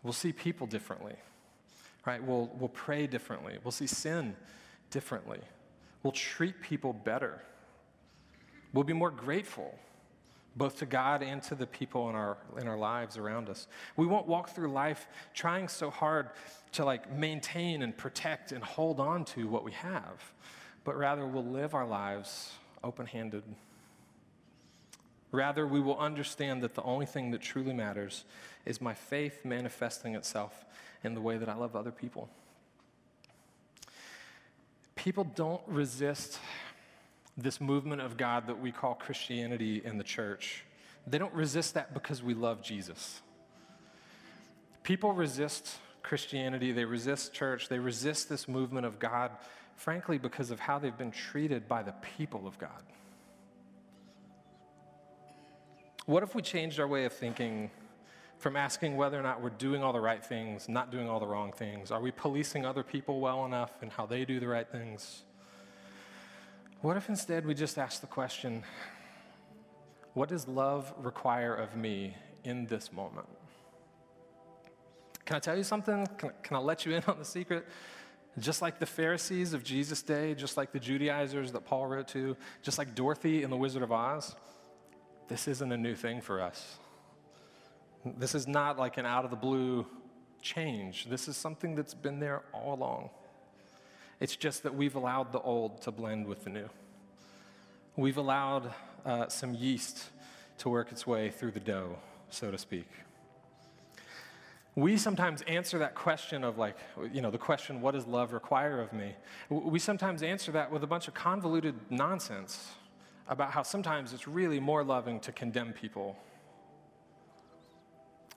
we'll 0.03 0.13
see 0.13 0.33
people 0.33 0.67
differently, 0.67 1.17
right? 2.07 2.23
We'll, 2.23 2.51
we'll 2.59 2.71
pray 2.71 3.07
differently. 3.07 3.59
We'll 3.63 3.73
see 3.73 3.87
sin 3.87 4.37
differently. 4.91 5.41
We'll 6.03 6.13
treat 6.13 6.63
people 6.63 6.93
better. 6.93 7.43
We'll 8.73 8.85
be 8.85 8.93
more 8.93 9.11
grateful 9.11 9.79
both 10.57 10.79
to 10.79 10.87
God 10.87 11.23
and 11.23 11.43
to 11.45 11.55
the 11.55 11.67
people 11.67 12.09
in 12.11 12.17
our, 12.17 12.37
in 12.61 12.67
our 12.67 12.77
lives 12.77 13.17
around 13.17 13.49
us. 13.49 13.69
We 13.97 14.07
won't 14.07 14.27
walk 14.27 14.51
through 14.51 14.73
life 14.73 15.07
trying 15.35 15.69
so 15.69 15.91
hard 15.91 16.31
to 16.73 16.85
like 16.85 17.13
maintain 17.13 17.83
and 17.83 17.97
protect 17.97 18.53
and 18.53 18.63
hold 18.63 19.01
on 19.01 19.25
to 19.27 19.47
what 19.47 19.65
we 19.65 19.73
have, 19.73 20.33
but 20.85 20.97
rather 20.97 21.27
we'll 21.27 21.45
live 21.45 21.75
our 21.75 21.87
lives 21.87 22.53
open 22.83 23.07
handed. 23.07 23.45
Rather, 25.31 25.67
we 25.67 25.81
will 25.81 25.99
understand 25.99 26.63
that 26.63 26.75
the 26.75 26.83
only 26.83 27.05
thing 27.05 27.31
that 27.33 27.43
truly 27.43 27.75
matters 27.75 28.25
is 28.65 28.81
my 28.81 28.95
faith 28.95 29.45
manifesting 29.45 30.15
itself 30.15 30.65
in 31.05 31.15
the 31.15 31.21
way 31.21 31.37
that 31.37 31.49
I 31.49 31.55
love 31.55 31.77
other 31.77 31.91
people. 31.91 32.29
People 34.97 35.25
don't 35.25 35.63
resist 35.67 36.39
this 37.39 37.61
movement 37.61 38.03
of 38.03 38.17
God 38.17 38.49
that 38.49 38.61
we 38.61 38.73
call 38.73 38.95
Christianity 38.95 39.81
in 39.85 39.97
the 39.97 40.05
church, 40.05 40.65
they 41.07 41.19
don't 41.19 41.33
resist 41.33 41.75
that 41.75 41.95
because 41.95 42.23
we 42.23 42.35
love 42.35 42.63
Jesus. 42.63 43.23
People 44.83 45.13
resist 45.13 45.77
Christianity, 46.03 46.73
they 46.73 46.85
resist 46.85 47.33
church, 47.33 47.69
they 47.69 47.79
resist 47.79 48.29
this 48.29 48.49
movement 48.49 48.87
of 48.87 48.99
God, 48.99 49.31
frankly, 49.77 50.19
because 50.19 50.51
of 50.51 50.59
how 50.59 50.79
they've 50.79 50.97
been 50.97 51.13
treated 51.13 51.69
by 51.69 51.83
the 51.83 51.93
people 52.17 52.47
of 52.47 52.59
God. 52.59 52.83
What 56.07 56.23
if 56.23 56.35
we 56.35 56.43
changed 56.43 56.81
our 56.81 56.89
way 56.89 57.05
of 57.05 57.13
thinking 57.13 57.71
from 58.39 58.57
asking 58.57 58.97
whether 58.97 59.19
or 59.19 59.23
not 59.23 59.43
we're 59.43 59.51
doing 59.51 59.83
all 59.83 59.93
the 59.93 60.01
right 60.01 60.25
things, 60.25 60.69
not 60.69 60.91
doing 60.91 61.09
all 61.09 61.21
the 61.21 61.27
wrong 61.27 61.53
things? 61.53 61.91
Are 61.91 62.01
we 62.01 62.11
policing 62.11 62.65
other 62.65 62.83
people 62.83 63.21
well 63.21 63.45
enough 63.45 63.73
and 63.83 63.93
how 63.93 64.07
they 64.07 64.25
do 64.25 64.41
the 64.41 64.49
right 64.49 64.67
things? 64.67 65.23
What 66.81 66.97
if 66.97 67.09
instead 67.09 67.45
we 67.45 67.55
just 67.55 67.77
ask 67.77 68.01
the 68.01 68.07
question, 68.07 68.63
what 70.15 70.29
does 70.29 70.47
love 70.47 70.95
require 70.99 71.53
of 71.53 71.75
me 71.75 72.15
in 72.45 72.67
this 72.67 72.93
moment? 72.93 73.27
Can 75.25 75.37
I 75.37 75.41
tell 75.41 75.57
you 75.57 75.65
something? 75.65 76.07
Can, 76.19 76.31
can 76.41 76.57
I 76.57 76.61
let 76.61 76.87
you 76.87 76.95
in 76.95 77.03
on 77.09 77.19
the 77.19 77.25
secret? 77.25 77.67
Just 78.39 78.63
like 78.63 78.79
the 78.79 78.87
Pharisees 78.87 79.55
of 79.55 79.65
Jesus' 79.65 80.03
day, 80.03 80.37
just 80.37 80.57
like 80.57 80.71
the 80.71 80.79
Judaizers 80.79 81.51
that 81.51 81.65
Paul 81.65 81.89
wrote 81.89 82.07
to, 82.09 82.37
just 82.63 82.79
like 82.79 82.95
Dorothy 82.95 83.43
in 83.43 83.51
The 83.51 83.57
Wizard 83.57 83.83
of 83.83 83.91
Oz, 83.91 84.37
this 85.27 85.49
isn't 85.49 85.73
a 85.73 85.77
new 85.77 85.97
thing 85.97 86.21
for 86.21 86.41
us. 86.41 86.79
This 88.05 88.37
is 88.37 88.47
not 88.47 88.79
like 88.79 88.99
an 88.99 89.05
out 89.05 89.25
of 89.25 89.33
the 89.33 89.37
blue 89.37 89.85
change. 90.41 91.07
This 91.11 91.27
is 91.27 91.37
something 91.37 91.75
that's 91.75 91.95
been 91.95 92.21
there 92.21 92.43
all 92.53 92.75
along. 92.75 93.11
It's 94.21 94.37
just 94.37 94.63
that 94.65 94.75
we've 94.75 94.97
allowed 94.97 95.33
the 95.33 95.41
old 95.41 95.83
to 95.83 95.91
blend 95.91 96.27
with 96.27 96.45
the 96.45 96.51
new. 96.51 96.69
We've 97.97 98.17
allowed 98.17 98.73
uh, 99.05 99.29
some 99.29 99.55
yeast 99.55 100.11
to 100.59 100.69
work 100.69 100.91
its 100.91 101.07
way 101.07 101.31
through 101.31 101.53
the 101.53 101.61
dough, 101.61 101.97
so 102.31 102.51
to 102.51 102.59
speak. 102.59 102.89
We 104.75 104.97
sometimes 104.97 105.43
answer 105.43 105.79
that 105.79 105.95
question 105.97 106.45
of, 106.45 106.59
like, 106.59 106.77
you 107.13 107.21
know, 107.21 107.31
the 107.31 107.39
question, 107.39 107.81
what 107.81 107.95
does 107.95 108.07
love 108.07 108.33
require 108.33 108.81
of 108.81 108.93
me? 108.93 109.13
We 109.51 109.81
sometimes 109.81 110.23
answer 110.23 110.53
that 110.53 110.71
with 110.71 110.85
a 110.85 110.87
bunch 110.87 111.09
of 111.09 111.15
convoluted 111.15 111.75
nonsense 111.91 112.73
about 113.29 113.51
how 113.51 113.63
sometimes 113.63 114.13
it's 114.13 114.29
really 114.29 114.61
more 114.61 114.85
loving 114.85 115.19
to 115.21 115.33
condemn 115.33 115.73
people. 115.73 116.17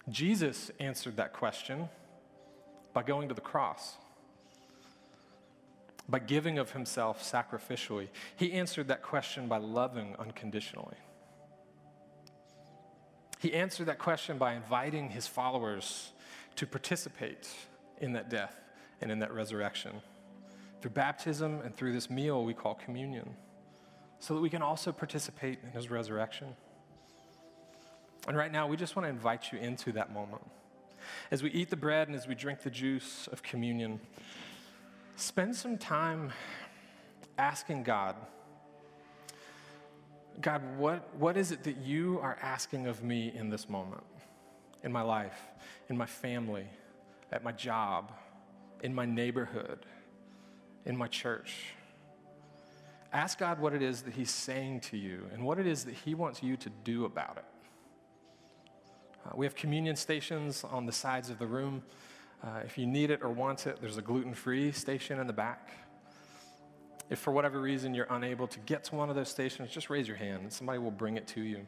Jesus 0.10 0.72
answered 0.80 1.17
that 1.17 1.32
question 1.32 1.89
by 2.94 3.04
going 3.04 3.30
to 3.30 3.36
the 3.36 3.41
cross, 3.41 3.98
by 6.12 6.19
giving 6.19 6.60
of 6.60 6.71
himself 6.71 7.24
sacrificially. 7.24 8.10
He 8.36 8.52
answered 8.52 8.89
that 8.89 9.02
question 9.02 9.47
by 9.47 9.58
loving 9.58 10.15
unconditionally. 10.19 10.97
He 13.39 13.54
answered 13.54 13.88
that 13.88 13.97
question 13.97 14.38
by 14.38 14.54
inviting 14.54 15.10
his 15.10 15.26
followers 15.26 16.12
to 16.58 16.67
participate 16.67 17.50
in 18.00 18.13
that 18.13 18.30
death 18.30 18.56
and 19.02 19.12
in 19.12 19.19
that 19.19 19.34
resurrection 19.34 20.02
through 20.82 20.91
baptism 20.91 21.62
and 21.63 21.76
through 21.76 21.93
this 21.93 22.10
meal 22.10 22.43
we 22.43 22.54
call 22.54 22.74
communion, 22.74 23.36
so 24.19 24.34
that 24.34 24.41
we 24.41 24.50
can 24.50 24.62
also 24.62 24.91
participate 24.91 25.60
in 25.63 25.71
his 25.71 25.89
resurrection. 25.89 26.56
And 28.28 28.36
right 28.36 28.52
now, 28.52 28.67
we 28.67 28.78
just 28.78 28.95
want 28.95 29.06
to 29.06 29.10
invite 29.10 29.52
you 29.52 29.60
into 29.60 29.91
that 29.93 30.12
moment. 30.12 30.43
As 31.32 31.41
we 31.41 31.50
eat 31.52 31.69
the 31.69 31.76
bread 31.76 32.08
and 32.08 32.15
as 32.15 32.28
we 32.28 32.36
drink 32.36 32.62
the 32.62 32.69
juice 32.69 33.28
of 33.32 33.41
communion, 33.41 34.00
spend 35.15 35.56
some 35.56 35.78
time 35.78 36.32
asking 37.38 37.84
God, 37.84 38.15
God, 40.39 40.62
what, 40.78 41.15
what 41.15 41.38
is 41.38 41.52
it 41.52 41.63
that 41.65 41.78
you 41.78 42.19
are 42.21 42.38
asking 42.41 42.88
of 42.88 43.04
me 43.04 43.32
in 43.36 43.50
this 43.50 43.69
moment, 43.69 44.04
in 44.84 44.91
my 44.91 45.02
life, 45.02 45.39
in 45.89 45.97
my 45.97 46.06
family, 46.06 46.65
at 47.32 47.43
my 47.43 47.52
job, 47.52 48.12
in 48.82 48.93
my 48.93 49.06
neighborhood, 49.06 49.86
in 50.86 50.97
my 50.97 51.08
church? 51.08 51.74
Ask 53.13 53.39
God 53.39 53.60
what 53.60 53.74
it 53.74 53.82
is 53.82 54.04
that 54.04 54.13
He's 54.13 54.32
saying 54.32 54.80
to 54.82 54.97
you 54.97 55.28
and 55.34 55.43
what 55.43 55.60
it 55.60 55.67
is 55.67 55.84
that 55.84 55.93
He 55.93 56.15
wants 56.15 56.41
you 56.41 56.56
to 56.58 56.69
do 56.84 57.06
about 57.06 57.38
it. 57.38 57.45
Uh, 59.26 59.32
we 59.36 59.45
have 59.45 59.54
communion 59.54 59.95
stations 59.95 60.63
on 60.63 60.86
the 60.86 60.91
sides 60.91 61.30
of 61.30 61.38
the 61.38 61.45
room. 61.45 61.84
Uh, 62.43 62.62
if 62.65 62.77
you 62.77 62.88
need 62.88 63.12
it 63.12 63.21
or 63.21 63.30
want 63.30 63.67
it, 63.67 63.77
there's 63.82 63.97
a 63.97 64.01
gluten 64.01 64.34
free 64.34 64.71
station 64.71 65.19
in 65.19 65.27
the 65.27 65.34
back. 65.34 65.71
If 67.10 67.19
for 67.19 67.32
whatever 67.32 67.60
reason 67.60 67.93
you're 67.93 68.08
unable 68.10 68.47
to 68.47 68.60
get 68.60 68.84
to 68.86 68.95
one 68.95 69.10
of 69.10 69.15
those 69.15 69.30
stations, 69.30 69.69
just 69.69 69.89
raise 69.89 70.08
your 70.08 70.17
hand 70.17 70.43
and 70.43 70.51
somebody 70.51 70.80
will 70.80 70.91
bring 70.91 71.17
it 71.17 71.27
to 71.27 71.41
you. 71.41 71.65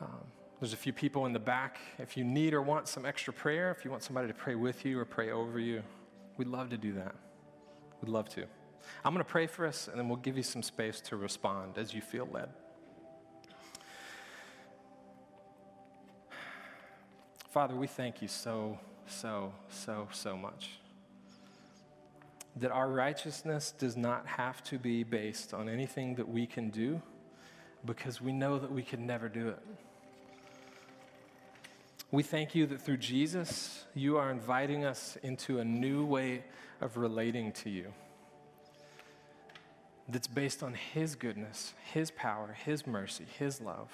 Um, 0.00 0.24
there's 0.60 0.72
a 0.72 0.76
few 0.76 0.92
people 0.92 1.26
in 1.26 1.32
the 1.32 1.38
back. 1.38 1.78
If 1.98 2.16
you 2.16 2.24
need 2.24 2.52
or 2.52 2.60
want 2.60 2.88
some 2.88 3.06
extra 3.06 3.32
prayer, 3.32 3.70
if 3.70 3.84
you 3.84 3.90
want 3.90 4.02
somebody 4.02 4.26
to 4.26 4.34
pray 4.34 4.56
with 4.56 4.84
you 4.84 4.98
or 4.98 5.04
pray 5.04 5.30
over 5.30 5.58
you, 5.58 5.82
we'd 6.36 6.48
love 6.48 6.70
to 6.70 6.76
do 6.76 6.92
that. 6.94 7.14
We'd 8.02 8.10
love 8.10 8.28
to. 8.30 8.42
I'm 9.04 9.14
going 9.14 9.24
to 9.24 9.30
pray 9.30 9.46
for 9.46 9.66
us, 9.66 9.88
and 9.88 9.98
then 9.98 10.08
we'll 10.08 10.16
give 10.16 10.36
you 10.36 10.42
some 10.42 10.62
space 10.62 11.00
to 11.02 11.16
respond 11.16 11.78
as 11.78 11.94
you 11.94 12.00
feel 12.00 12.28
led. 12.32 12.48
Father, 17.50 17.74
we 17.74 17.86
thank 17.86 18.20
you 18.20 18.28
so, 18.28 18.78
so, 19.10 19.52
so, 19.70 20.08
so 20.12 20.36
much. 20.36 20.78
That 22.56 22.70
our 22.70 22.88
righteousness 22.88 23.72
does 23.76 23.96
not 23.96 24.26
have 24.26 24.62
to 24.64 24.78
be 24.78 25.04
based 25.04 25.54
on 25.54 25.68
anything 25.68 26.16
that 26.16 26.28
we 26.28 26.46
can 26.46 26.70
do 26.70 27.00
because 27.84 28.20
we 28.20 28.32
know 28.32 28.58
that 28.58 28.70
we 28.70 28.82
can 28.82 29.06
never 29.06 29.28
do 29.28 29.48
it. 29.48 29.62
We 32.10 32.22
thank 32.22 32.54
you 32.54 32.66
that 32.66 32.80
through 32.80 32.96
Jesus, 32.96 33.84
you 33.94 34.16
are 34.16 34.30
inviting 34.30 34.84
us 34.84 35.18
into 35.22 35.58
a 35.58 35.64
new 35.64 36.04
way 36.06 36.44
of 36.80 36.96
relating 36.96 37.52
to 37.52 37.70
you 37.70 37.92
that's 40.08 40.26
based 40.26 40.62
on 40.62 40.72
His 40.72 41.14
goodness, 41.14 41.74
His 41.92 42.10
power, 42.10 42.56
His 42.64 42.86
mercy, 42.86 43.26
His 43.38 43.60
love. 43.60 43.92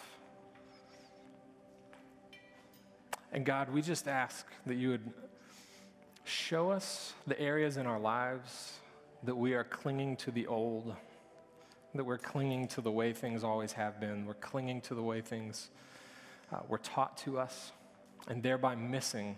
And 3.35 3.45
God, 3.45 3.69
we 3.69 3.83
just 3.83 4.07
ask 4.07 4.47
that 4.65 4.77
you 4.77 4.91
would 4.91 5.13
show 6.23 6.71
us 6.71 7.15
the 7.27 7.39
areas 7.39 7.77
in 7.77 7.85
our 7.85 7.99
lives 7.99 8.79
that 9.25 9.35
we 9.35 9.55
are 9.55 9.65
clinging 9.65 10.17
to 10.19 10.31
the 10.31 10.47
old, 10.47 10.95
that 11.97 12.05
we're 12.05 12.17
clinging 12.17 12.69
to 12.69 12.81
the 12.81 12.93
way 12.93 13.13
things 13.13 13.43
always 13.43 13.73
have 13.73 13.99
been, 13.99 14.25
we're 14.25 14.35
clinging 14.35 14.81
to 14.83 14.95
the 14.95 15.03
way 15.03 15.21
things 15.21 15.71
uh, 16.53 16.61
were 16.69 16.79
taught 16.79 17.17
to 17.19 17.37
us, 17.37 17.73
and 18.29 18.41
thereby 18.41 18.77
missing 18.77 19.35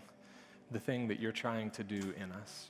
the 0.71 0.79
thing 0.79 1.09
that 1.09 1.19
you're 1.19 1.33
trying 1.33 1.71
to 1.71 1.83
do 1.83 2.13
in 2.19 2.33
us. 2.33 2.69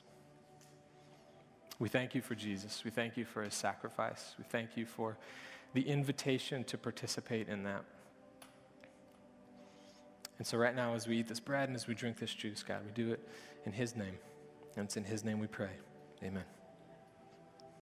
We 1.77 1.89
thank 1.89 2.15
you 2.15 2.21
for 2.21 2.35
Jesus. 2.35 2.85
We 2.85 2.91
thank 2.91 3.17
you 3.17 3.25
for 3.25 3.43
his 3.43 3.53
sacrifice. 3.53 4.33
We 4.37 4.45
thank 4.45 4.77
you 4.77 4.85
for 4.85 5.17
the 5.73 5.81
invitation 5.81 6.63
to 6.65 6.77
participate 6.77 7.49
in 7.49 7.63
that. 7.63 7.83
And 10.37 10.45
so, 10.45 10.57
right 10.57 10.75
now, 10.75 10.93
as 10.93 11.07
we 11.07 11.17
eat 11.17 11.27
this 11.27 11.39
bread 11.39 11.69
and 11.69 11.75
as 11.75 11.87
we 11.87 11.95
drink 11.95 12.17
this 12.17 12.33
juice, 12.33 12.63
God, 12.63 12.81
we 12.85 12.91
do 12.91 13.11
it 13.11 13.27
in 13.65 13.71
His 13.71 13.95
name. 13.95 14.17
And 14.75 14.85
it's 14.85 14.97
in 14.97 15.03
His 15.03 15.23
name 15.23 15.39
we 15.39 15.47
pray. 15.47 15.71
Amen. 16.23 16.56